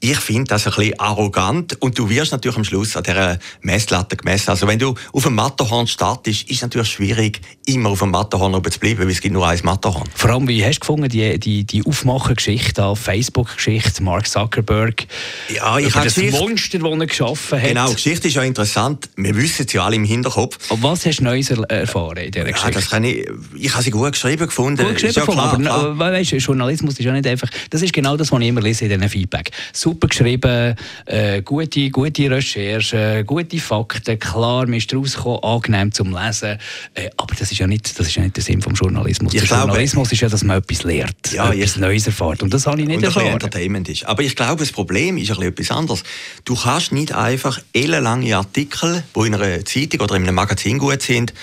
Ich 0.00 0.18
finde 0.18 0.44
das 0.44 0.66
ein 0.66 0.74
bisschen 0.74 0.98
arrogant 1.00 1.80
und 1.80 1.98
du 1.98 2.08
wirst 2.10 2.32
natürlich 2.32 2.56
am 2.56 2.64
Schluss 2.64 2.96
an 2.96 3.02
dieser 3.02 3.38
Messlatte 3.62 4.16
gemessen. 4.16 4.50
Also 4.50 4.66
wenn 4.66 4.78
du 4.78 4.94
auf 5.12 5.22
dem 5.22 5.34
Matterhorn 5.34 5.86
startest, 5.86 6.42
ist 6.42 6.56
es 6.56 6.62
natürlich 6.62 6.90
schwierig, 6.90 7.40
immer 7.66 7.90
auf 7.90 8.00
dem 8.00 8.10
Matterhorn 8.10 8.54
oben 8.54 8.70
zu 8.70 8.78
bleiben, 8.78 9.00
weil 9.00 9.10
es 9.10 9.20
gibt 9.20 9.32
nur 9.32 9.46
ein 9.46 9.58
Matterhorn. 9.62 10.08
Vor 10.14 10.30
allem, 10.30 10.48
wie 10.48 10.64
hast 10.64 10.76
du 10.76 10.80
gefunden, 10.80 11.08
die, 11.08 11.38
die, 11.38 11.64
die 11.64 11.84
Aufmachergeschichte, 11.84 12.94
Facebook-Geschichte, 12.94 14.02
Mark 14.02 14.28
Zuckerberg, 14.28 15.06
ja, 15.54 15.78
ich 15.78 15.94
habe 15.94 16.04
das 16.04 16.16
Monster, 16.16 16.78
das 16.78 16.90
er 16.92 17.06
geschaffen 17.06 17.62
hat. 17.62 17.68
Genau, 17.68 17.92
Geschichte 17.92 18.28
ist 18.28 18.34
ja 18.34 18.42
interessant. 18.56 19.10
Wir 19.16 19.36
wissen 19.36 19.66
es 19.66 19.72
ja 19.72 19.84
alle 19.84 19.96
im 19.96 20.04
Hinterkopf. 20.04 20.70
Und 20.70 20.82
was 20.82 21.04
hast 21.04 21.18
du 21.18 21.24
Neues 21.24 21.50
erfahren 21.50 22.16
in 22.18 22.30
dieser 22.30 22.46
Geschichte? 22.46 22.68
Ja, 22.68 22.74
das 22.74 22.90
kann 22.90 23.04
ich, 23.04 23.26
ich 23.54 23.72
habe 23.72 23.82
sie 23.82 23.90
gut 23.90 24.12
geschrieben 24.12 24.46
gefunden. 24.46 24.82
Gut 24.82 24.94
geschrieben, 24.94 25.14
ja 25.14 25.24
klar, 25.24 25.52
aber 25.52 25.62
klar. 25.62 25.98
Weißt, 25.98 26.32
Journalismus 26.32 26.98
ist 26.98 27.04
ja 27.04 27.12
nicht 27.12 27.26
einfach, 27.26 27.50
das 27.70 27.82
ist 27.82 27.92
genau 27.92 28.16
das, 28.16 28.32
was 28.32 28.40
ich 28.40 28.48
immer 28.48 28.62
lese 28.62 28.86
in 28.86 28.90
diesen 28.90 29.08
Feedback. 29.08 29.50
Super 29.72 30.08
geschrieben, 30.08 30.74
äh, 31.04 31.42
gute, 31.42 31.90
gute 31.90 32.30
Recherche, 32.30 33.24
gute 33.26 33.58
Fakten, 33.58 34.18
klar, 34.18 34.66
man 34.66 34.74
ist 34.74 34.94
rausgekommen, 34.94 35.42
angenehm 35.42 35.92
zum 35.92 36.16
Lesen. 36.16 36.58
Äh, 36.94 37.10
aber 37.16 37.34
das 37.34 37.52
ist, 37.52 37.58
ja 37.58 37.66
nicht, 37.66 37.98
das 37.98 38.06
ist 38.06 38.16
ja 38.16 38.22
nicht 38.22 38.36
der 38.36 38.42
Sinn 38.42 38.60
des 38.60 38.78
Journalismus. 38.78 39.34
Ich 39.34 39.40
der 39.40 39.48
glaube, 39.48 39.64
Journalismus 39.64 40.12
ist 40.12 40.20
ja, 40.20 40.28
dass 40.28 40.44
man 40.44 40.58
etwas 40.58 40.82
lernt, 40.82 41.32
ja, 41.32 41.52
etwas 41.52 41.76
ich, 41.76 41.76
Neues 41.76 42.06
erfährt. 42.06 42.42
Und 42.42 42.54
das 42.54 42.66
habe 42.66 42.80
ich 42.80 42.86
nicht 42.86 42.98
und 42.98 43.04
erfahren. 43.04 43.26
Entertainment 43.26 43.88
ist. 43.88 44.06
Aber 44.06 44.22
ich 44.22 44.34
glaube, 44.34 44.60
das 44.60 44.72
Problem 44.72 45.18
ist 45.18 45.30
ein 45.30 45.36
bisschen 45.36 45.52
etwas 45.52 45.70
anderes. 45.70 46.02
Du 46.44 46.54
kannst 46.54 46.92
nicht 46.92 47.12
einfach 47.12 47.60
ellenlange 47.72 48.26
Artikel, 48.46 49.02
die 49.14 49.26
in 49.26 49.34
einer 49.34 49.64
Zeitung 49.64 50.00
oder 50.00 50.14
in 50.14 50.22
einem 50.22 50.34
Magazin 50.36 50.78
gut 50.78 51.02
sind, 51.02 51.34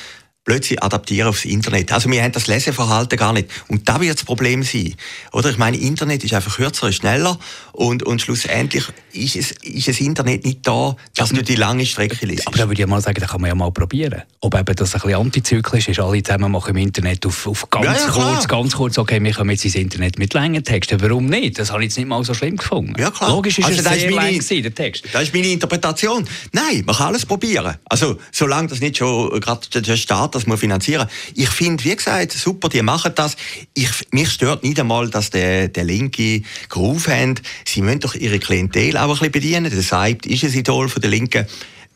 plötzlich 0.46 0.82
adaptieren 0.84 1.30
aufs 1.30 1.46
Internet. 1.46 1.92
Also 1.92 2.10
wir 2.10 2.22
haben 2.22 2.32
das 2.32 2.48
Leseverhalten 2.48 3.18
gar 3.18 3.34
nicht. 3.34 3.50
Und 3.70 3.88
da 3.88 4.02
wird 4.02 4.16
das 4.16 4.26
Problem 4.26 4.64
sein. 4.64 4.96
Oder 5.32 5.50
ich 5.50 5.58
meine, 5.58 5.78
Internet 5.78 6.24
ist 6.24 6.34
einfach 6.34 6.56
kürzer, 6.56 6.92
schneller 6.92 7.40
und, 7.72 8.04
und 8.04 8.22
schlussendlich 8.22 8.84
ist 9.14 9.36
es, 9.36 9.52
ist 9.52 9.88
das 9.88 10.00
Internet 10.00 10.44
nicht 10.46 10.60
da, 10.68 10.96
dass 11.16 11.30
ja, 11.32 11.38
du 11.38 11.44
die 11.44 11.56
lange 11.56 11.86
Strecke 11.86 12.26
liest. 12.26 12.48
Aber 12.48 12.58
da 12.58 12.68
würde 12.68 12.82
ich 12.82 12.88
mal 12.88 13.02
sagen, 13.02 13.20
da 13.22 13.28
kann 13.28 13.42
man 13.42 13.50
ja 13.50 13.56
mal 13.56 13.72
probieren. 13.72 14.24
Ob 14.42 14.56
eben 14.56 14.76
das 14.76 14.94
ein 14.94 15.02
bisschen 15.02 15.16
antizyklisch 15.16 15.88
ist, 15.88 16.00
alle 16.00 16.22
zusammen 16.22 16.52
machen 16.52 16.72
im 16.72 16.78
Internet 16.78 17.26
auf, 17.26 17.48
auf 17.48 17.70
ganz 17.70 17.86
ja, 17.86 17.94
ja, 17.94 18.12
kurz, 18.12 18.48
ganz 18.48 18.76
kurz, 18.76 18.98
okay, 18.98 19.24
wir 19.24 19.34
kommen 19.34 19.52
jetzt 19.52 19.64
ins 19.64 19.76
Internet 19.76 20.20
mit 20.20 20.34
langen 20.34 20.64
Texten. 20.64 21.02
Warum 21.02 21.28
nicht? 21.28 21.58
Das 21.58 21.72
habe 21.72 21.84
ich 21.84 21.90
jetzt 21.90 21.98
nicht 21.98 22.08
mal 22.08 22.24
so 22.24 22.34
schlimm 22.34 22.58
gefunden. 22.58 22.96
Ja, 23.00 23.12
klar. 23.12 23.30
Logisch 23.30 23.60
ist 23.60 23.66
also, 23.66 23.78
es 23.78 23.84
sehr 23.84 24.12
meine, 24.12 24.16
lang 24.16 24.40
gewesen, 24.40 24.64
der 24.64 24.76
Text. 24.76 25.06
Das 25.14 25.24
ist 25.24 25.34
meine 25.34 25.48
Interpretation. 25.48 26.28
Nein, 26.52 26.84
man 26.86 26.96
kann 26.96 27.08
alles 27.08 27.26
probieren. 27.26 27.76
Also, 27.86 28.18
solange 28.32 28.68
das 28.68 28.82
nicht 28.82 28.98
schon 28.98 29.40
gerade 29.40 29.82
der 29.82 29.96
Staat 29.96 30.33
das 30.34 30.48
muss 30.48 30.60
finanzieren. 30.60 31.08
Ich 31.36 31.50
finde, 31.50 31.84
wie 31.84 31.96
gesagt, 31.96 32.32
super, 32.32 32.70
die 32.70 32.82
machen 32.82 33.12
das. 33.16 33.36
Ich, 33.74 33.90
mich 34.12 34.30
stört 34.30 34.64
nicht 34.64 34.80
einmal, 34.80 35.10
dass 35.10 35.30
der, 35.30 35.68
der 35.68 35.84
Linke 35.84 36.42
gerufen 36.70 37.14
haben, 37.14 37.36
sie 37.66 37.82
müssen 37.82 38.00
doch 38.02 38.16
ihre 38.16 38.40
Klientel 38.40 38.98
auch 38.98 39.04
ein 39.04 39.10
bisschen 39.10 39.32
bedienen. 39.32 39.70
Der 39.70 39.82
Seibt 39.82 40.26
ist 40.26 40.44
ein 40.44 40.54
Idol 40.54 40.90
von 40.90 41.02
der 41.02 41.12
Linken. 41.12 41.46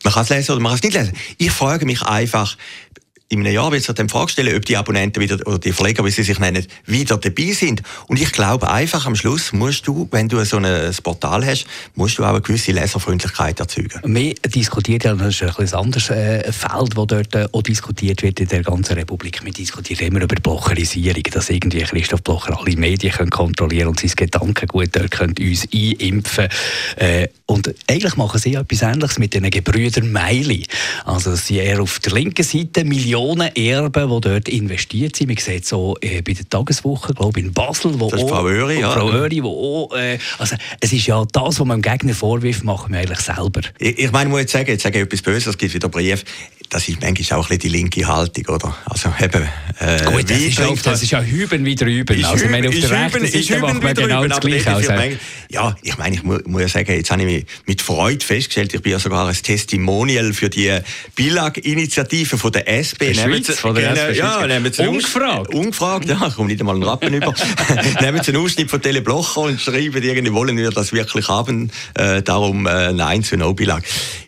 Man 0.04 0.14
kann 0.14 0.24
es 0.24 0.30
lesen 0.30 0.52
oder 0.52 0.62
man 0.62 0.72
kann 0.72 0.78
es 0.78 0.84
nicht 0.84 0.94
lesen. 0.94 1.14
Ich 1.38 1.52
frage 1.52 1.86
mich 1.86 2.04
einfach, 2.04 2.56
in 3.30 3.42
einem 3.42 3.54
Jahr 3.54 3.72
wird 3.74 3.84
sich 3.84 3.94
dann 3.94 4.08
die 4.08 4.12
Frage 4.12 4.32
stellen, 4.32 4.56
ob 4.56 4.66
die 4.66 4.78
Abonnenten 4.78 5.22
wieder, 5.22 5.36
oder 5.46 5.60
die 5.60 5.74
Verleger, 5.74 6.06
wie 6.06 6.12
sie 6.12 6.24
sich 6.24 6.40
nennen, 6.40 6.66
wieder 6.86 7.18
dabei 7.18 7.52
sind. 7.52 7.84
Und 8.08 8.22
ich 8.22 8.32
glaube 8.32 8.70
einfach, 8.70 9.06
am 9.06 9.16
Schluss 9.16 9.52
musst 9.52 9.86
du, 9.86 10.08
wenn 10.12 10.30
du 10.30 10.44
so 10.46 10.58
ein 10.58 10.96
Portal 11.04 11.46
hast, 11.46 11.66
musst 11.96 12.18
du 12.18 12.24
auch 12.24 12.30
eine 12.30 12.42
gewisse 12.42 12.72
Leserfreundlichkeit 12.72 13.60
erzeugen. 13.60 14.02
Wir 14.06 14.34
diskutieren 14.36 15.00
ja, 15.04 15.14
das 15.16 15.42
ist 15.42 15.44
ein, 15.44 15.68
ein 15.68 15.74
anderes 15.74 16.10
äh, 16.10 16.52
Feld, 16.54 16.98
das 16.98 17.08
dort 17.08 17.36
äh, 17.36 17.48
auch 17.52 17.62
diskutiert 17.62 18.24
wird 18.24 18.40
in 18.40 18.48
der 18.48 18.64
ganzen 18.64 18.94
Republik. 18.94 19.44
Wir 19.44 19.52
diskutieren 19.52 20.08
immer 20.08 20.22
über 20.22 20.36
Blocherisierung, 20.36 21.24
dass 21.24 21.50
irgendwie 21.50 21.82
Christoph 21.82 22.24
Blocher 22.24 22.58
alle 22.58 22.78
Medien 22.78 23.30
kontrollieren 23.30 23.90
und 23.90 24.00
sein 24.00 24.12
Gedankengut 24.16 24.90
dort 24.94 25.12
können 25.12 25.36
uns 25.38 25.68
einimpfen 25.74 26.48
äh, 26.96 27.28
Und 27.46 27.74
eigentlich 27.90 28.16
machen 28.16 28.40
sie 28.40 28.54
etwas 28.54 28.82
Ähnliches 28.82 29.20
mit 29.20 29.34
den 29.34 29.50
Gebrüdern 29.50 30.14
Meili. 30.14 30.66
Also 31.04 31.36
sie 31.36 31.58
eher 31.58 31.82
auf 31.82 32.00
der 32.00 32.14
linken 32.14 32.44
Seite 32.44 32.86
Millionen 32.86 33.17
Millionen 33.18 33.56
Erben, 33.56 34.10
die 34.10 34.22
dort 34.22 34.50
investiert 34.50 35.16
sind. 35.16 35.28
Man 35.28 35.38
sieht 35.38 35.66
so 35.66 35.96
äh, 36.02 36.22
bei 36.22 36.34
der 36.34 36.48
Tageswoche, 36.48 37.14
glaube 37.14 37.40
in 37.40 37.52
Basel, 37.52 38.00
wo 38.00 38.10
das 38.10 38.22
ist 38.22 38.30
Frau 38.30 38.48
Öri, 38.48 38.80
ja. 38.80 38.92
Frau 38.92 39.10
Öri, 39.10 39.44
wo 39.44 39.50
auch, 39.90 39.96
äh, 39.96 40.20
also 40.38 40.56
es 40.80 40.94
ist 40.94 41.08
ja 41.08 41.26
das, 41.32 41.60
was 41.60 41.66
man 41.66 41.82
dem 41.82 41.92
Gegner 41.92 42.14
vorwirft, 42.14 42.64
machen 42.64 42.94
wir 42.94 43.00
eigentlich 43.00 43.20
selber. 43.20 43.62
Ich, 43.80 43.98
ich 43.98 44.12
meine, 44.12 44.30
muss 44.30 44.42
jetzt 44.42 44.52
sagen, 44.52 44.70
jetzt 44.70 44.84
sage 44.84 45.00
ich 45.00 45.06
etwas 45.06 45.22
Böses, 45.22 45.48
es 45.48 45.58
gibt 45.58 45.74
wieder 45.74 45.90
Brief, 45.90 46.24
das 46.70 46.88
ist 46.88 47.02
manchmal 47.02 47.40
auch 47.40 47.50
ein 47.50 47.60
die 47.60 47.70
linke 47.70 48.06
Haltung, 48.06 48.46
oder? 48.48 48.76
Also 48.86 49.14
eben, 49.22 49.44
äh, 49.80 50.04
Gut, 50.06 50.30
das 50.30 50.40
ist, 50.40 50.62
auch, 50.62 50.78
das 50.78 51.04
ist 51.04 51.12
ja 51.12 51.22
Hüben 51.22 51.64
wie 51.64 51.76
drüben. 51.76 52.26
Also, 52.26 52.46
ich 52.46 52.52
meine, 52.52 52.68
auf 52.70 52.76
der 52.76 52.92
rechten 52.92 53.28
Seite 53.28 53.60
macht 53.60 53.82
man 53.82 53.94
genau 53.94 54.28
das 54.28 54.40
Gleiche. 54.40 54.74
Also. 54.74 54.92
Ja, 55.50 55.76
ich 55.82 55.98
meine, 55.98 56.16
ich 56.16 56.24
muss, 56.24 56.42
muss 56.46 56.62
ja 56.62 56.68
sagen, 56.68 56.92
jetzt 56.92 57.10
habe 57.10 57.22
ich 57.22 57.28
mich 57.28 57.46
mit 57.66 57.82
Freude 57.82 58.24
festgestellt, 58.24 58.74
ich 58.74 58.82
bin 58.82 58.92
ja 58.92 59.00
sogar 59.00 59.28
ein 59.28 59.36
Testimonial 59.36 60.34
für 60.34 60.50
die 60.50 60.78
Bilag-Initiative 61.16 62.38
von 62.38 62.52
der 62.52 62.68
SP. 62.68 63.14
Der 63.14 63.14
Schweiz, 63.14 63.50
von 63.60 63.74
der 63.74 63.92
SP. 63.96 64.18
Ja, 64.20 64.46
nehmen 64.46 64.74
Sie 64.74 64.86
ungefragt. 64.86 65.54
Ungefragt, 65.54 66.10
ja, 66.10 66.28
ich 66.28 66.36
komme 66.36 66.50
nicht 66.50 66.60
einmal 66.60 66.76
einen 66.76 66.84
Rappen 66.84 67.14
über. 67.14 67.34
nehmen 68.02 68.24
Sie 68.24 68.34
einen 68.34 68.44
Ausschnitt 68.44 68.70
von 68.70 68.82
Tele 68.82 69.02
Blocher 69.02 69.42
und 69.42 69.62
schreiben, 69.62 70.04
irgendwie 70.04 70.34
wollen 70.34 70.58
wir 70.58 70.72
das 70.72 70.92
wirklich 70.92 71.30
haben, 71.30 71.72
äh, 71.94 72.22
darum 72.22 72.66
äh, 72.68 72.92
Nein 72.92 73.24
zu 73.24 73.38
No-Bilag 73.38 73.84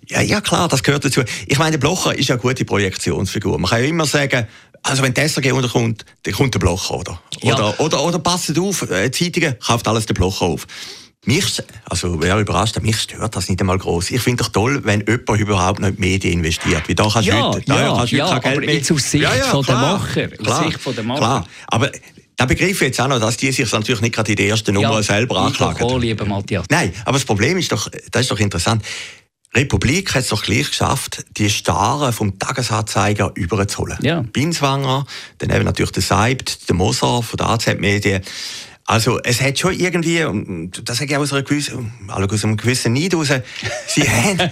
Ja, 0.09 0.21
ja, 0.21 0.41
klar, 0.41 0.67
das 0.67 0.81
gehört 0.81 1.05
dazu. 1.05 1.21
Ich 1.47 1.59
meine, 1.59 1.71
der 1.71 1.77
Blocher 1.77 2.17
ist 2.17 2.29
ja 2.29 2.35
eine 2.35 2.41
gute 2.41 2.65
Projektionsfigur. 2.65 3.59
Man 3.59 3.69
kann 3.69 3.81
ja 3.81 3.87
immer 3.87 4.05
sagen, 4.05 4.47
also 4.81 5.03
wenn 5.03 5.13
der 5.13 5.29
SRG 5.29 5.51
unterkommt, 5.51 6.05
dann 6.23 6.33
kommt 6.33 6.53
der 6.53 6.59
Blocher, 6.59 6.95
oder? 6.95 7.21
Ja. 7.41 7.53
Oder, 7.53 7.79
oder, 7.79 8.03
oder 8.03 8.19
passt 8.19 8.57
auf, 8.57 8.89
äh, 8.89 9.11
Zeitungen 9.11 9.57
kauft 9.59 9.87
alles 9.87 10.05
der 10.05 10.15
Blocher 10.15 10.45
auf. 10.45 10.65
Mich, 11.25 11.61
also 11.83 12.21
wer 12.21 12.39
überrascht, 12.39 12.79
mich 12.81 12.97
stört 12.97 13.35
das 13.35 13.49
nicht 13.49 13.59
einmal 13.59 13.77
groß. 13.77 14.09
Ich 14.11 14.21
finde 14.21 14.43
doch 14.43 14.51
toll, 14.51 14.81
wenn 14.85 15.01
jemand 15.05 15.29
überhaupt 15.39 15.79
noch 15.79 15.89
in 15.89 15.95
die 15.95 16.01
Medien 16.01 16.33
investiert. 16.35 16.87
Wie 16.87 16.95
da 16.95 17.09
kannst 17.11 17.27
ja, 17.27 17.49
heute, 17.49 17.63
ja, 17.67 17.75
da 17.75 17.97
kannst 17.97 18.13
ja, 18.13 18.29
heute 18.29 18.41
kein 18.41 18.53
Geld 18.53 18.63
aber 18.63 18.73
jetzt 18.73 18.91
aus 18.91 19.11
Sicht 19.11 19.23
ja, 19.23 19.35
ja, 19.35 19.43
von 19.43 19.65
der 19.65 19.75
Macher. 19.75 20.27
Klar, 20.29 20.63
Sicht 20.63 20.79
von 20.79 20.95
der 20.95 21.03
Macher. 21.03 21.19
Klar, 21.19 21.47
aber 21.67 21.91
da 22.37 22.45
begreife 22.45 22.71
ich 22.71 22.79
jetzt 22.79 23.01
auch 23.01 23.09
noch, 23.09 23.19
dass 23.19 23.35
die 23.35 23.51
sich 23.51 23.69
natürlich 23.69 23.99
nicht 23.99 24.15
gerade 24.15 24.31
in 24.31 24.37
der 24.37 24.47
ersten 24.47 24.73
Nummer 24.73 24.93
ja, 24.93 25.03
selber 25.03 25.41
anklagen. 25.41 25.89
Ja, 25.89 25.97
lieber 25.97 26.25
Matthias. 26.25 26.65
Nein, 26.69 26.93
aber 27.03 27.17
das 27.17 27.25
Problem 27.25 27.57
ist 27.57 27.69
doch, 27.69 27.89
das 28.11 28.21
ist 28.21 28.31
doch 28.31 28.39
interessant. 28.39 28.81
Republik 29.55 30.13
hat 30.13 30.21
es 30.21 30.29
doch 30.29 30.43
gleich 30.43 30.69
geschafft, 30.69 31.25
die 31.37 31.49
Starren 31.49 32.13
vom 32.13 32.37
Tagesanzeiger 32.37 33.31
überzuholen. 33.35 33.97
Ja. 34.01 34.21
Binswanger, 34.21 35.05
dann 35.39 35.49
eben 35.49 35.65
natürlich 35.65 35.91
der 35.91 36.03
Seibt, 36.03 36.69
der 36.69 36.75
Moser 36.75 37.23
von 37.23 37.37
der 37.37 37.49
AZ-Medien. 37.49 38.21
Also 38.89 39.19
es 39.23 39.39
hat 39.39 39.59
schon 39.59 39.79
irgendwie, 39.79 40.25
das 40.83 40.97
sage 40.97 41.11
ich 41.11 41.17
aus, 41.17 41.31
einer 41.31 41.43
gewissen, 41.43 41.91
aus 42.07 42.43
einem 42.43 42.57
gewissen 42.57 42.93
Neid 42.93 43.13
raus, 43.13 43.27
sie 43.85 44.01
haben, 44.09 44.49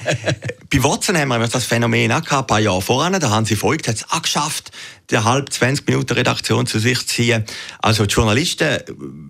bei 0.69 0.83
Watson 0.83 1.17
haben 1.17 1.29
wir 1.29 1.39
das 1.47 1.65
Phänomen 1.65 2.11
auch 2.11 2.21
gehabt, 2.21 2.43
ein 2.43 2.45
paar 2.45 2.59
Jahre 2.59 2.83
voran, 2.83 3.19
da 3.19 3.31
haben 3.31 3.47
sie 3.47 3.55
folgt, 3.55 3.87
hat 3.87 3.95
es 3.95 4.05
auch 4.11 4.21
geschafft, 4.21 4.69
die 5.09 5.17
halb 5.17 5.51
20 5.51 5.87
Minuten 5.87 6.13
Redaktion 6.13 6.67
zu 6.67 6.77
sich 6.77 6.99
zu 6.99 7.07
ziehen. 7.07 7.45
Also 7.81 8.05
die 8.05 8.13
Journalisten 8.13 8.77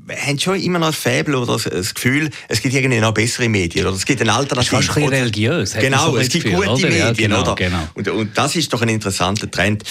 haben 0.09 0.39
schon 0.39 0.59
immer 0.59 0.79
noch 0.79 0.87
das 0.87 0.97
Faible 0.97 1.37
oder 1.37 1.57
das 1.57 1.93
Gefühl, 1.93 2.29
es 2.49 2.61
gibt 2.61 2.75
irgendwie 2.75 2.99
noch 2.99 3.13
bessere 3.13 3.47
Medien 3.47 3.87
oder 3.87 3.95
es 3.95 4.05
gibt 4.05 4.19
eine 4.19 4.33
Alternative. 4.33 4.75
Das 4.75 4.81
ist 4.81 4.93
fast 4.93 4.97
ein 4.97 5.07
religiös. 5.07 5.73
Genau, 5.79 6.17
es 6.17 6.27
gibt 6.27 6.43
Gefühl, 6.43 6.65
gute 6.65 6.71
oder? 6.71 6.89
Medien, 6.89 6.99
ja, 6.99 7.13
genau, 7.13 7.41
oder? 7.43 7.55
Genau. 7.55 7.87
Und, 7.93 8.09
und 8.09 8.37
das 8.37 8.57
ist 8.57 8.73
doch 8.73 8.81
ein 8.81 8.89
interessanter 8.89 9.49
Trend. 9.49 9.85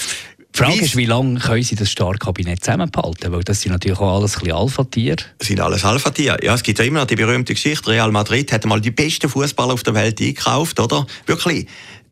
Die 0.57 0.63
Frage 0.63 0.81
ist, 0.81 0.97
wie 0.97 1.05
lange 1.05 1.39
können 1.39 1.61
Sie 1.61 1.75
das 1.75 1.91
Starkabinett 1.91 2.65
zusammenhalten? 2.65 3.31
Weil 3.31 3.43
das 3.43 3.61
sind 3.61 3.73
natürlich 3.73 3.99
auch 3.99 4.17
alles 4.17 4.41
ein 4.41 4.51
Alpha-Tiere. 4.51 5.17
Das 5.37 5.49
sind 5.49 5.59
alles 5.59 5.85
Alpha-Tiere. 5.85 6.43
Ja, 6.43 6.55
es 6.55 6.63
gibt 6.63 6.79
ja 6.79 6.85
immer 6.85 7.01
noch 7.01 7.05
die 7.05 7.15
berühmte 7.15 7.53
Geschichte. 7.53 7.91
Real 7.91 8.11
Madrid 8.11 8.51
hat 8.51 8.65
mal 8.65 8.81
die 8.81 8.89
besten 8.89 9.29
Fußballer 9.29 9.73
auf 9.73 9.83
der 9.83 9.93
Welt 9.93 10.19
eingekauft, 10.19 10.79
oder? 10.79 11.05
Wirklich 11.27 11.67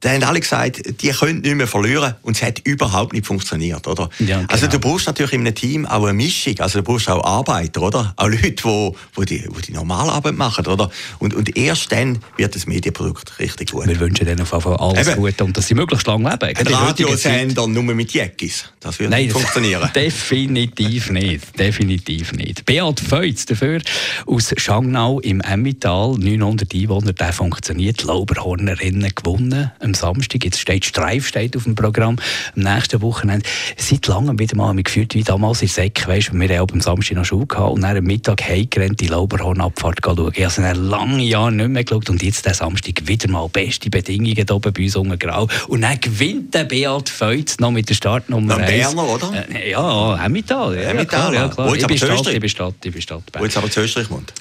da 0.05 0.11
haben 0.11 0.23
alle 0.23 0.39
gesagt, 0.39 1.01
die 1.01 1.09
können 1.09 1.41
nicht 1.41 1.55
mehr 1.55 1.65
verlieren 1.65 2.13
und 2.21 2.37
es 2.37 2.43
hat 2.43 2.59
überhaupt 2.59 3.13
nicht 3.13 3.25
funktioniert, 3.25 3.87
oder? 3.87 4.07
Ja, 4.19 4.41
genau. 4.41 4.53
Also 4.53 4.67
du 4.67 4.77
brauchst 4.77 5.07
natürlich 5.07 5.33
in 5.33 5.41
einem 5.41 5.55
Team 5.55 5.87
auch 5.87 6.03
eine 6.03 6.13
Mischung, 6.13 6.59
also 6.59 6.77
du 6.77 6.83
brauchst 6.83 7.09
auch 7.09 7.23
Arbeiter, 7.23 7.81
oder? 7.81 8.13
Auch 8.15 8.27
Leute, 8.27 8.51
die, 8.51 8.63
wo 8.63 9.23
die, 9.23 9.43
wo 9.49 9.59
die 9.59 9.71
normale 9.71 10.11
Arbeit 10.11 10.35
machen, 10.35 10.67
oder? 10.67 10.91
Und, 11.17 11.33
und 11.33 11.57
erst 11.57 11.91
dann 11.91 12.19
wird 12.37 12.53
das 12.53 12.67
Medienprodukt 12.67 13.39
richtig 13.39 13.71
gut. 13.71 13.87
Wir 13.87 13.99
wünschen 13.99 14.27
denen 14.27 14.41
auf 14.41 14.51
jeden 14.51 14.61
Fall 14.61 14.77
alles 14.77 15.07
Eben. 15.07 15.21
Gute 15.21 15.43
und 15.43 15.57
dass 15.57 15.65
sie 15.65 15.73
möglichst 15.73 16.05
lange 16.05 16.29
leben. 16.29 16.55
Ein 16.55 16.67
Radiosender 16.67 17.65
nur 17.65 17.83
mit 17.83 18.13
Jäckis, 18.13 18.65
das 18.81 18.99
wird 18.99 19.09
Nein, 19.09 19.23
nicht 19.23 19.33
funktionieren. 19.33 19.89
definitiv 19.95 21.09
nicht, 21.09 21.57
definitiv 21.57 22.31
nicht. 22.33 22.63
Beat 22.65 22.99
Feutz 22.99 23.47
dafür 23.47 23.81
aus 24.27 24.53
Schangnau 24.55 25.19
im 25.21 25.41
Emmental, 25.41 26.15
900 26.19 26.75
Einwohner, 26.75 27.13
der 27.13 27.33
funktioniert, 27.33 28.03
Lauberhornerinnen 28.03 29.11
gewonnen 29.15 29.71
am 29.79 29.94
Samstag. 29.95 30.43
Jetzt 30.43 30.59
steht 30.59 30.85
Streif 30.85 31.27
steht 31.27 31.55
auf 31.57 31.63
dem 31.63 31.75
Programm. 31.75 32.17
Am 32.55 32.61
nächsten 32.61 33.01
Wochenende. 33.01 33.45
Seit 33.77 34.07
langem 34.07 34.37
wieder 34.39 34.55
mal 34.55 34.75
gefühlt 34.75 35.13
wie 35.15 35.23
damals 35.23 35.61
in 35.61 35.67
Säck. 35.67 36.07
Weißt, 36.07 36.33
wir 36.33 36.59
haben 36.59 36.73
am 36.73 36.81
Samstag 36.81 37.17
noch 37.17 37.25
Schule 37.25 37.47
gehabt 37.47 37.71
und 37.73 37.81
dann 37.81 37.97
am 37.97 38.03
Mittag 38.03 38.43
heimgerannt 38.43 38.99
die 39.01 39.07
Lauberhornabfahrt 39.07 39.99
schauen. 40.03 40.31
Ich 40.33 40.43
habe 40.43 40.53
seit 40.53 40.77
langen 40.77 41.19
Jahren 41.19 41.57
nicht 41.57 41.69
mehr 41.69 41.83
geschaut 41.83 42.09
und 42.09 42.21
jetzt 42.21 42.45
der 42.45 42.53
Samstag 42.53 43.07
wieder 43.07 43.29
mal 43.29 43.47
beste 43.49 43.89
Bedingungen 43.89 44.35
hier 44.35 44.51
oben 44.51 44.73
bei 44.73 44.83
uns 44.83 44.95
unten 44.95 45.19
grau. 45.19 45.47
Und 45.67 45.81
dann 45.81 45.99
gewinnt 45.99 46.53
der 46.53 46.65
Beat 46.65 47.09
Feutz 47.09 47.59
noch 47.59 47.71
mit 47.71 47.89
der 47.89 47.95
Startnummer 47.95 48.57
1. 48.57 48.67
Berner, 48.67 49.09
oder? 49.09 49.45
Äh, 49.49 49.71
ja, 49.71 50.25
Emmental. 50.25 50.75
Ja, 50.75 50.93
ja, 50.93 51.05
klar, 51.05 51.33
ja, 51.33 51.47
klar. 51.47 51.75
Ich 51.75 51.87
bin 51.87 51.97
Stadt, 51.97 52.27
ich 52.27 52.39
bin 52.39 52.49
Stadt, 52.49 52.75
ich 52.83 52.91
bin 52.91 53.01
Stadt. 53.01 53.23
Wo 53.37 53.43
jetzt 53.43 53.57
aber 53.57 53.69
zu 53.69 53.81
Österreich 53.81 54.09
wohnt. 54.09 54.33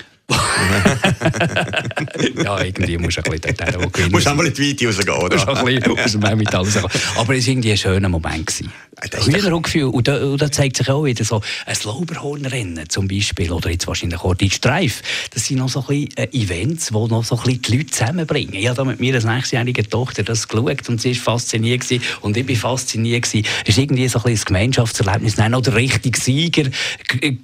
Ja, 2.43 2.63
irgendwie 2.63 2.97
musst 2.99 3.19
du 3.19 3.23
ein 3.23 3.31
bisschen 3.31 3.57
dort 3.57 3.71
hin, 3.71 3.93
gewinnen. 3.93 4.13
Musst 4.13 4.29
auch 4.29 4.35
mal 4.35 4.47
in 4.47 4.55
die 4.55 4.71
Weite 4.71 4.87
rausgehen, 4.87 5.19
oder? 5.19 5.37
Musst 5.37 5.49
ein 5.49 5.65
bisschen 5.65 5.99
aus 5.99 6.13
dem 6.13 6.23
Emmental 6.25 6.65
rausgehen. 6.65 6.85
Aber 7.17 7.35
es 7.37 7.47
war 7.47 7.53
irgendwie 7.53 7.73
ein 7.73 7.77
schöner 7.77 8.09
Moment. 8.09 8.47
Gewesen. 8.47 8.73
Hühnergefühl. 9.13 9.85
Und 9.85 10.09
und 10.09 10.41
da 10.41 10.51
zeigt 10.51 10.77
sich 10.77 10.89
auch 10.89 11.05
wieder 11.05 11.25
so 11.25 11.43
ein 11.67 11.77
Lauberhornrennen 11.85 12.89
zum 12.89 13.09
Beispiel, 13.09 13.53
oder 13.53 13.71
jetzt 13.71 13.87
wahrscheinlich 13.87 14.21
auch 14.21 14.35
die 14.35 14.51
Streif. 14.51 15.03
Das 15.33 15.47
sind 15.47 15.59
noch 15.59 15.69
so 15.69 15.81
ein 15.81 15.87
bisschen 15.87 16.17
äh, 16.17 16.29
Events, 16.33 16.87
die 16.87 16.95
noch 16.95 17.25
so 17.25 17.37
ein 17.37 17.43
bisschen 17.45 17.63
die 17.63 17.77
Leute 17.77 17.91
zusammenbringen. 17.91 18.55
Ich 18.55 18.67
habe 18.67 18.77
da 18.77 18.85
mit 18.85 19.01
mir 19.01 19.15
als 19.15 19.25
nächstjährige 19.25 19.89
Tochter 19.89 20.23
das 20.23 20.49
geschaut 20.49 20.89
und 20.89 21.01
sie 21.01 21.17
war 21.17 21.23
fasziniert 21.35 21.83
gewesen, 21.83 22.03
und 22.21 22.37
ich 22.37 22.49
war 22.49 22.71
fasziniert 22.71 23.25
gewesen. 23.25 23.47
Es 23.63 23.71
ist 23.71 23.79
irgendwie 23.79 24.09
so 24.09 24.19
ein, 24.19 24.25
bisschen 24.25 24.43
ein 24.43 24.47
Gemeinschaftserlebnis. 24.47 25.37
Nein, 25.37 25.51
noch 25.51 25.63
der 25.63 25.75
richtige 25.75 26.19
Sieger. 26.19 26.71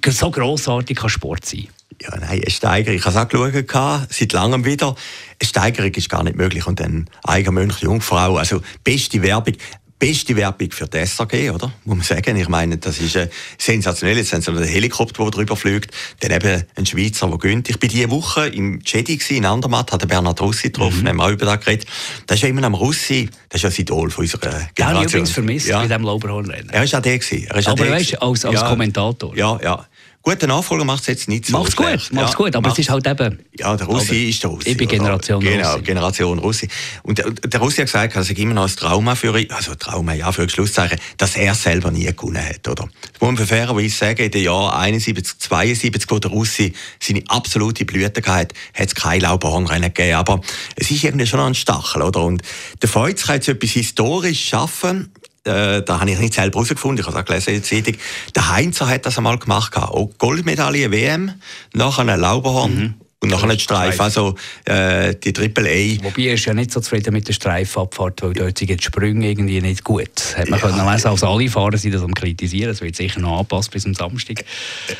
So 0.07 0.31
grossartig 0.31 0.97
kann 0.97 1.09
Sport 1.09 1.45
sein. 1.45 1.67
Ja, 2.01 2.17
nein, 2.17 2.41
eine 2.41 2.49
Steigerung. 2.49 2.97
Ich 2.97 3.05
habe 3.05 3.15
es 3.15 3.21
auch 3.21 3.27
geschaut, 3.27 4.07
seit 4.09 4.33
langem 4.33 4.65
wieder. 4.65 4.87
Eine 4.87 5.47
Steigerung 5.47 5.93
ist 5.93 6.09
gar 6.09 6.23
nicht 6.23 6.35
möglich. 6.35 6.65
Und 6.65 6.79
dann 6.79 7.07
Eigenmönch, 7.23 7.79
Jungfrau, 7.79 8.37
also 8.37 8.61
beste 8.83 9.21
Werbung. 9.21 9.55
Beste 9.99 10.35
Werbung 10.35 10.71
für 10.71 10.87
die 10.87 11.05
SAG, 11.05 11.51
oder? 11.53 11.71
Muss 11.85 11.97
man 11.97 12.01
sagen. 12.01 12.35
Ich 12.35 12.49
meine, 12.49 12.79
das 12.79 12.97
ist 12.97 13.15
äh, 13.15 13.29
sensationell. 13.59 14.17
Jetzt 14.17 14.33
haben 14.33 14.41
sie 14.41 14.49
einen 14.49 14.63
Helikopter, 14.63 15.21
der 15.21 15.29
drüber 15.29 15.55
fliegt. 15.55 15.93
Dann 16.21 16.31
eben 16.31 16.63
ein 16.75 16.85
Schweizer, 16.87 17.27
der 17.27 17.37
gönnt. 17.37 17.69
Ich 17.69 17.77
bin 17.77 17.87
diese 17.87 18.09
Woche 18.09 18.47
im 18.47 18.79
Jedi 18.83 19.19
in 19.29 19.45
Andermatt, 19.45 19.91
hat 19.91 20.07
Bernhard 20.07 20.41
Russi 20.41 20.69
getroffen, 20.69 21.03
mhm. 21.03 21.09
haben 21.09 21.21
auch 21.21 21.29
über 21.29 21.45
das 21.45 21.59
geredet. 21.59 21.85
Das 22.25 22.37
ist 22.37 22.41
ja 22.41 22.49
immer 22.49 22.63
am 22.63 22.73
Russi, 22.73 23.29
das 23.49 23.59
ist 23.59 23.63
ja 23.63 23.69
das 23.69 23.77
Idol 23.77 24.09
von 24.09 24.23
unserer 24.23 24.39
Generation. 24.39 24.73
Den 24.75 24.85
habe 24.87 25.05
ich 25.05 25.11
übrigens 25.11 25.31
vermisst 25.31 25.67
ja. 25.67 25.81
mit 25.83 25.91
dem 25.91 26.01
Lauberhornrennen. 26.01 26.69
Er 26.71 26.79
war 26.79 26.97
auch 26.97 27.03
der. 27.03 27.19
Gewesen. 27.19 27.47
Er 27.47 27.57
ist 27.57 27.67
Aber 27.67 27.87
weißt 27.87 28.13
du, 28.13 28.21
als, 28.23 28.45
als 28.45 28.55
ja. 28.59 28.69
Kommentator. 28.69 29.37
Ja, 29.37 29.59
ja. 29.61 29.85
Gute 30.23 30.47
Nachfolger 30.47 30.85
macht 30.85 31.01
es 31.01 31.07
jetzt 31.07 31.29
nicht 31.29 31.47
so 31.47 31.57
Macht's 31.57 31.73
schlecht. 31.73 32.09
gut, 32.09 32.13
macht's 32.13 32.31
ja, 32.31 32.37
gut, 32.37 32.55
aber 32.55 32.67
macht, 32.67 32.77
es 32.77 32.85
ist 32.85 32.91
halt 32.91 33.07
eben... 33.07 33.39
Ja, 33.57 33.75
der 33.75 33.87
Russi 33.87 34.29
ist 34.29 34.43
der 34.43 34.51
Russi. 34.51 34.69
Ich 34.69 34.77
bin 34.77 34.87
Generation 34.87 35.37
oder? 35.37 35.49
Genau, 35.49 35.77
Generation 35.79 36.39
Russi. 36.39 36.67
Und 37.01 37.17
der, 37.17 37.31
der 37.31 37.59
Russi 37.59 37.77
hat 37.77 37.87
gesagt, 37.87 38.15
er 38.15 38.23
sei 38.23 38.33
immer 38.33 38.53
noch 38.53 38.69
ein 38.69 38.75
Trauma 38.75 39.15
für 39.15 39.35
ihn, 39.39 39.49
also 39.49 39.73
Trauma, 39.73 40.13
ja, 40.13 40.31
für 40.31 40.47
Schlusszeichen, 40.47 40.99
dass 41.17 41.35
er 41.35 41.55
selber 41.55 41.89
nie 41.89 42.05
gewonnen 42.05 42.43
hat, 42.45 42.67
oder? 42.67 42.87
Das 43.13 43.21
muss 43.21 43.39
man 43.39 43.47
fairerweise 43.47 43.95
sagen, 43.95 44.21
in 44.21 44.31
den 44.31 44.43
Jahren 44.43 44.75
71, 44.75 45.39
72, 45.39 46.11
wo 46.11 46.19
der 46.19 46.29
Russi 46.29 46.73
seine 46.99 47.23
absolute 47.27 47.85
Blüte 47.85 48.21
hatte, 48.27 48.55
hat 48.75 48.87
es 48.87 48.93
keine 48.93 49.23
Lauberhornrennen 49.23 49.91
gegeben, 49.91 50.17
aber 50.17 50.41
es 50.75 50.91
ist 50.91 51.03
irgendwie 51.03 51.25
schon 51.25 51.39
ein 51.39 51.55
Stachel, 51.55 52.03
oder? 52.03 52.23
Und 52.23 52.43
der 52.81 52.89
Feuz 52.89 53.25
kann 53.25 53.35
jetzt 53.35 53.47
etwas 53.47 53.71
historisch 53.71 54.49
schaffen, 54.49 55.11
äh, 55.43 55.81
da 55.81 55.99
habe 55.99 56.11
ich 56.11 56.19
nicht 56.19 56.33
selber 56.33 56.55
herausgefunden, 56.55 56.99
ich 56.99 57.07
habe 57.07 57.17
es 57.17 57.23
auch 57.23 57.25
gelesen 57.25 57.49
in 57.55 57.61
der 57.61 57.63
Zeitung. 57.63 58.01
Der 58.35 58.51
Heinzer 58.51 58.87
hat 58.87 59.05
das 59.05 59.17
einmal 59.17 59.37
gemacht. 59.37 59.75
Auch 59.75 60.09
Goldmedaille 60.17 60.91
WM, 60.91 61.33
nachher 61.73 62.07
ein 62.07 62.19
Lauberhorn. 62.19 62.75
Mhm. 62.75 62.93
Und 63.23 63.29
nachher 63.29 63.45
nicht 63.45 63.61
Streif, 63.61 64.01
also 64.01 64.33
äh, 64.65 65.13
die 65.13 65.31
Triple 65.31 65.69
A. 65.69 66.03
Wobei 66.03 66.23
er 66.23 66.33
ist 66.33 66.45
ja 66.45 66.55
nicht 66.55 66.71
so 66.71 66.79
zufrieden 66.79 67.13
mit 67.13 67.27
der 67.27 67.33
Streifabfahrt, 67.33 68.23
weil 68.23 68.33
dort 68.33 68.57
sind 68.57 68.71
die 68.71 68.83
Sprünge 68.83 69.29
irgendwie 69.29 69.61
nicht 69.61 69.83
gut. 69.83 70.09
Hat 70.35 70.49
man 70.49 70.59
ja, 70.59 70.65
können 70.65 70.91
lesen, 70.91 71.07
als 71.07 71.23
alle 71.23 71.47
Fahrer 71.47 71.77
sind 71.77 71.93
das 71.93 72.01
am 72.01 72.15
kritisieren. 72.15 72.71
Es 72.71 72.81
wird 72.81 72.95
sicher 72.95 73.19
noch 73.19 73.37
angepasst 73.37 73.69
bis 73.69 73.85
am 73.85 73.93
Samstag. 73.93 74.43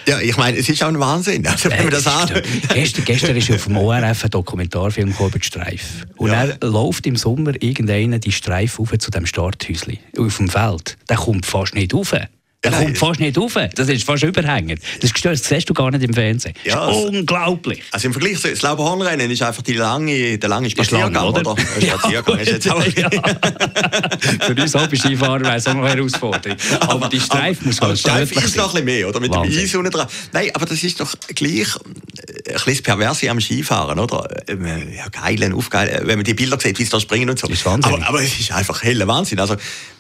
Ja, 0.07 0.19
ich 0.19 0.37
meine, 0.37 0.55
es 0.55 0.69
ist 0.69 0.83
auch 0.83 0.89
ein 0.89 0.99
Wahnsinn, 0.99 1.47
also, 1.47 1.71
wenn 1.71 1.79
äh, 1.79 1.83
man 1.83 1.91
das 1.91 2.05
an... 2.05 2.29
gestern, 2.71 3.05
gestern 3.05 3.37
ist 3.37 3.49
auf 3.49 3.63
dem 3.63 3.77
ORF 3.77 4.23
ein 4.23 4.29
Dokumentarfilm 4.29 5.15
über 5.19 5.39
die 5.39 5.43
Streif. 5.43 6.05
Und 6.17 6.29
ja. 6.29 6.45
er 6.45 6.57
läuft 6.69 7.07
im 7.07 7.15
Sommer 7.15 7.53
irgendeiner 7.59 8.19
die 8.19 8.31
Streif 8.31 8.79
auf 8.79 8.95
zu 8.99 9.09
dem 9.09 9.25
Starthäuschen 9.25 9.97
auf 10.15 10.37
dem 10.37 10.47
Feld. 10.47 10.95
Der 11.09 11.17
kommt 11.17 11.47
fast 11.47 11.73
nicht 11.73 11.91
rauf. 11.91 12.13
Der 12.63 12.71
kommt 12.73 12.95
fast 12.95 13.19
nicht 13.19 13.35
rauf. 13.39 13.57
Das 13.73 13.89
ist 13.89 14.03
fast 14.03 14.21
überhängend. 14.21 14.81
Das, 15.01 15.11
das 15.13 15.43
siehst 15.43 15.67
du 15.67 15.73
gar 15.73 15.89
nicht 15.89 16.03
im 16.03 16.13
Fernsehen. 16.13 16.53
Ja, 16.63 16.79
also, 16.81 17.07
unglaublich. 17.07 17.81
Also 17.89 18.07
im 18.07 18.13
Vergleich 18.13 18.39
zu 18.39 18.51
das 18.51 18.61
Lauberhornrennen 18.61 19.31
ist 19.31 19.41
einfach 19.41 19.63
die 19.63 19.73
lange, 19.73 20.37
der 20.37 20.47
lange 20.49 20.69
Spaziergang, 20.69 21.11
lang, 21.11 21.27
oder? 21.29 21.51
oder? 21.51 21.63
Ja, 21.81 21.97
Spaziergang 21.97 22.39
ist 22.39 22.51
jetzt 22.51 22.69
auch. 22.69 22.85
ja. 22.85 23.09
Für 24.41 24.61
uns 24.61 24.75
Hobby-Skifahrer 24.75 25.41
wäre 25.41 25.55
es 25.55 25.67
auch 25.67 25.73
noch 25.73 25.85
eine 25.85 25.95
Herausforderung. 25.95 26.57
Aber, 26.81 26.93
aber 26.93 27.09
die 27.09 27.19
Streif 27.19 27.61
muss 27.61 27.81
man 27.81 27.97
Streif 27.97 28.31
ist 28.31 28.55
noch 28.55 28.67
ein 28.67 28.71
bisschen 28.71 28.85
mehr, 28.85 29.09
oder? 29.09 29.19
Mit 29.19 29.31
Wahnsinn. 29.31 29.53
dem 29.53 29.63
Eis 29.63 29.75
unten 29.75 29.91
dran. 29.91 30.07
Nein, 30.31 30.49
aber 30.53 30.65
das 30.67 30.83
ist 30.83 30.99
doch 30.99 31.13
gleich 31.33 31.67
ein 32.51 32.61
bisschen 32.63 32.83
perverse 32.83 33.29
am 33.29 33.39
Skifahren, 33.39 33.99
oder? 33.99 34.27
Äh, 34.47 34.95
ja, 34.95 35.07
geil, 35.09 35.53
aufgeil, 35.53 36.01
wenn 36.05 36.17
man 36.17 36.23
die 36.23 36.33
Bilder 36.33 36.59
sieht, 36.59 36.77
wie 36.79 36.83
sie 36.83 36.89
da 36.89 36.99
springen 36.99 37.29
und 37.29 37.39
so. 37.39 37.47
Ist 37.47 37.65
Wahnsinn. 37.65 37.93
Aber, 37.93 38.07
aber 38.07 38.21
es 38.21 38.39
ist 38.39 38.51
einfach 38.51 38.83
heller 38.83 39.07
Wahnsinn. 39.07 39.39
Also 39.39 39.55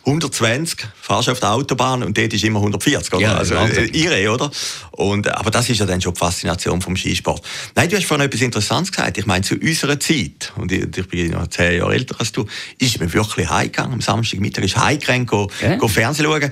120 0.05 0.87
fahrst 0.99 1.27
du 1.27 1.31
auf 1.31 1.39
der 1.39 1.51
Autobahn 1.51 2.03
und 2.03 2.17
dort 2.17 2.33
ist 2.33 2.43
immer 2.43 2.59
140, 2.59 3.13
oder? 3.13 3.21
Ja, 3.21 3.37
also 3.37 3.55
äh, 3.55 3.85
irre, 3.87 4.31
oder? 4.31 4.51
Und, 4.91 5.27
äh, 5.27 5.31
aber 5.31 5.51
das 5.51 5.69
ist 5.69 5.79
ja 5.79 5.85
dann 5.85 6.01
schon 6.01 6.13
die 6.13 6.19
Faszination 6.19 6.81
vom 6.81 6.95
Skisport. 6.95 7.43
Nein, 7.75 7.89
du 7.89 7.97
hast 7.97 8.05
vorhin 8.05 8.25
etwas 8.25 8.41
Interessantes 8.41 8.91
gesagt. 8.91 9.17
Ich 9.17 9.25
meine, 9.25 9.43
zu 9.43 9.55
unserer 9.55 9.99
Zeit, 9.99 10.53
und 10.55 10.71
ich, 10.71 10.97
ich 10.97 11.07
bin 11.07 11.31
noch 11.31 11.47
zehn 11.47 11.79
Jahre 11.79 11.93
älter 11.93 12.15
als 12.19 12.31
du, 12.31 12.45
ist 12.79 12.99
man 12.99 13.11
wirklich 13.13 13.49
heimgegangen. 13.49 13.93
Am 13.93 14.01
Samstagmittag 14.01 14.63
ist 14.63 14.77
heimgegangen, 14.77 15.25
go, 15.25 15.49
ja. 15.61 15.75
go 15.75 15.87
Fernsehen 15.87 16.25
schauen. 16.25 16.51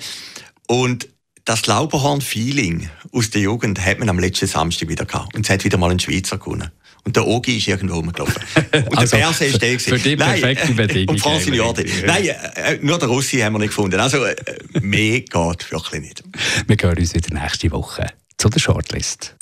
Und 0.68 1.08
das 1.50 1.66
Lauberhorn-Feeling 1.66 2.90
aus 3.12 3.32
der 3.32 3.42
Jugend 3.42 3.84
hat 3.84 3.98
man 3.98 4.08
am 4.08 4.20
letzten 4.20 4.46
Samstag 4.46 4.88
wieder 4.88 5.06
gehabt. 5.06 5.34
Und 5.36 5.46
es 5.46 5.50
hat 5.50 5.64
wieder 5.64 5.80
mal 5.80 5.90
ein 5.90 6.00
Schweizer 6.00 6.38
gewonnen. 6.38 6.70
und 7.06 7.16
der 7.16 7.26
Ogi 7.26 7.58
ist 7.58 7.68
irgendwo 7.68 7.96
rumgelaufen. 7.96 8.36
Und 8.72 8.98
Also, 9.00 9.16
der 9.18 9.24
Perse 9.24 9.46
ist 9.46 9.60
der 9.60 9.80
für 9.80 9.98
die 9.98 10.16
Nein, 10.16 10.40
perfekte 10.42 10.74
Bedingung 10.74 11.16
Und 11.16 11.26
eigentlich. 11.26 11.56
Jordi. 11.56 11.92
Nein, 12.06 12.28
äh, 12.28 12.78
nur 12.84 13.00
der 13.00 13.08
Russi 13.08 13.40
haben 13.40 13.54
wir 13.54 13.60
nicht 13.60 13.70
gefunden. 13.70 14.00
Also, 14.00 14.24
äh, 14.26 14.36
mehr 14.80 15.22
geht 15.22 15.72
wirklich 15.72 16.02
nicht. 16.02 16.24
Wir 16.68 16.78
hören 16.80 17.00
uns 17.00 17.16
wieder 17.16 17.34
nächste 17.42 17.72
Woche 17.72 18.06
zu 18.38 18.50
der 18.50 18.60
Shortlist. 18.60 19.36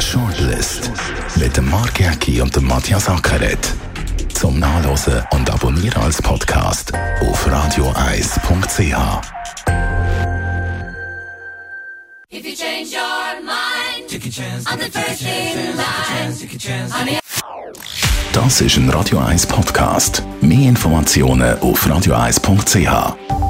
Shortlist 0.00 0.90
mit 1.36 1.56
dem 1.56 1.70
Mark 1.70 2.00
Jäcki 2.00 2.40
und 2.40 2.56
dem 2.56 2.66
Matthias 2.66 3.08
Ackeret. 3.08 3.60
Zum 4.34 4.58
Nachlesen 4.58 5.22
und 5.30 5.48
Abonnieren 5.50 6.02
als 6.02 6.20
Podcast 6.20 6.92
auf 7.20 7.46
radioeis.ch. 7.48 9.26
If 12.38 12.44
you 12.44 12.54
change 12.54 12.92
your 12.92 13.40
mind 13.40 14.12
on 14.70 14.78
the 14.78 14.90
first 14.90 15.22
in 15.22 15.74
line, 15.74 16.90
honey, 16.92 17.18
Das 18.34 18.60
ist 18.60 18.76
ein 18.76 18.90
Radio 18.90 19.20
1 19.20 19.46
Podcast. 19.46 20.22
Mehr 20.42 20.68
Informationen 20.68 21.58
auf 21.60 21.88
radioeis.ch. 21.88 23.45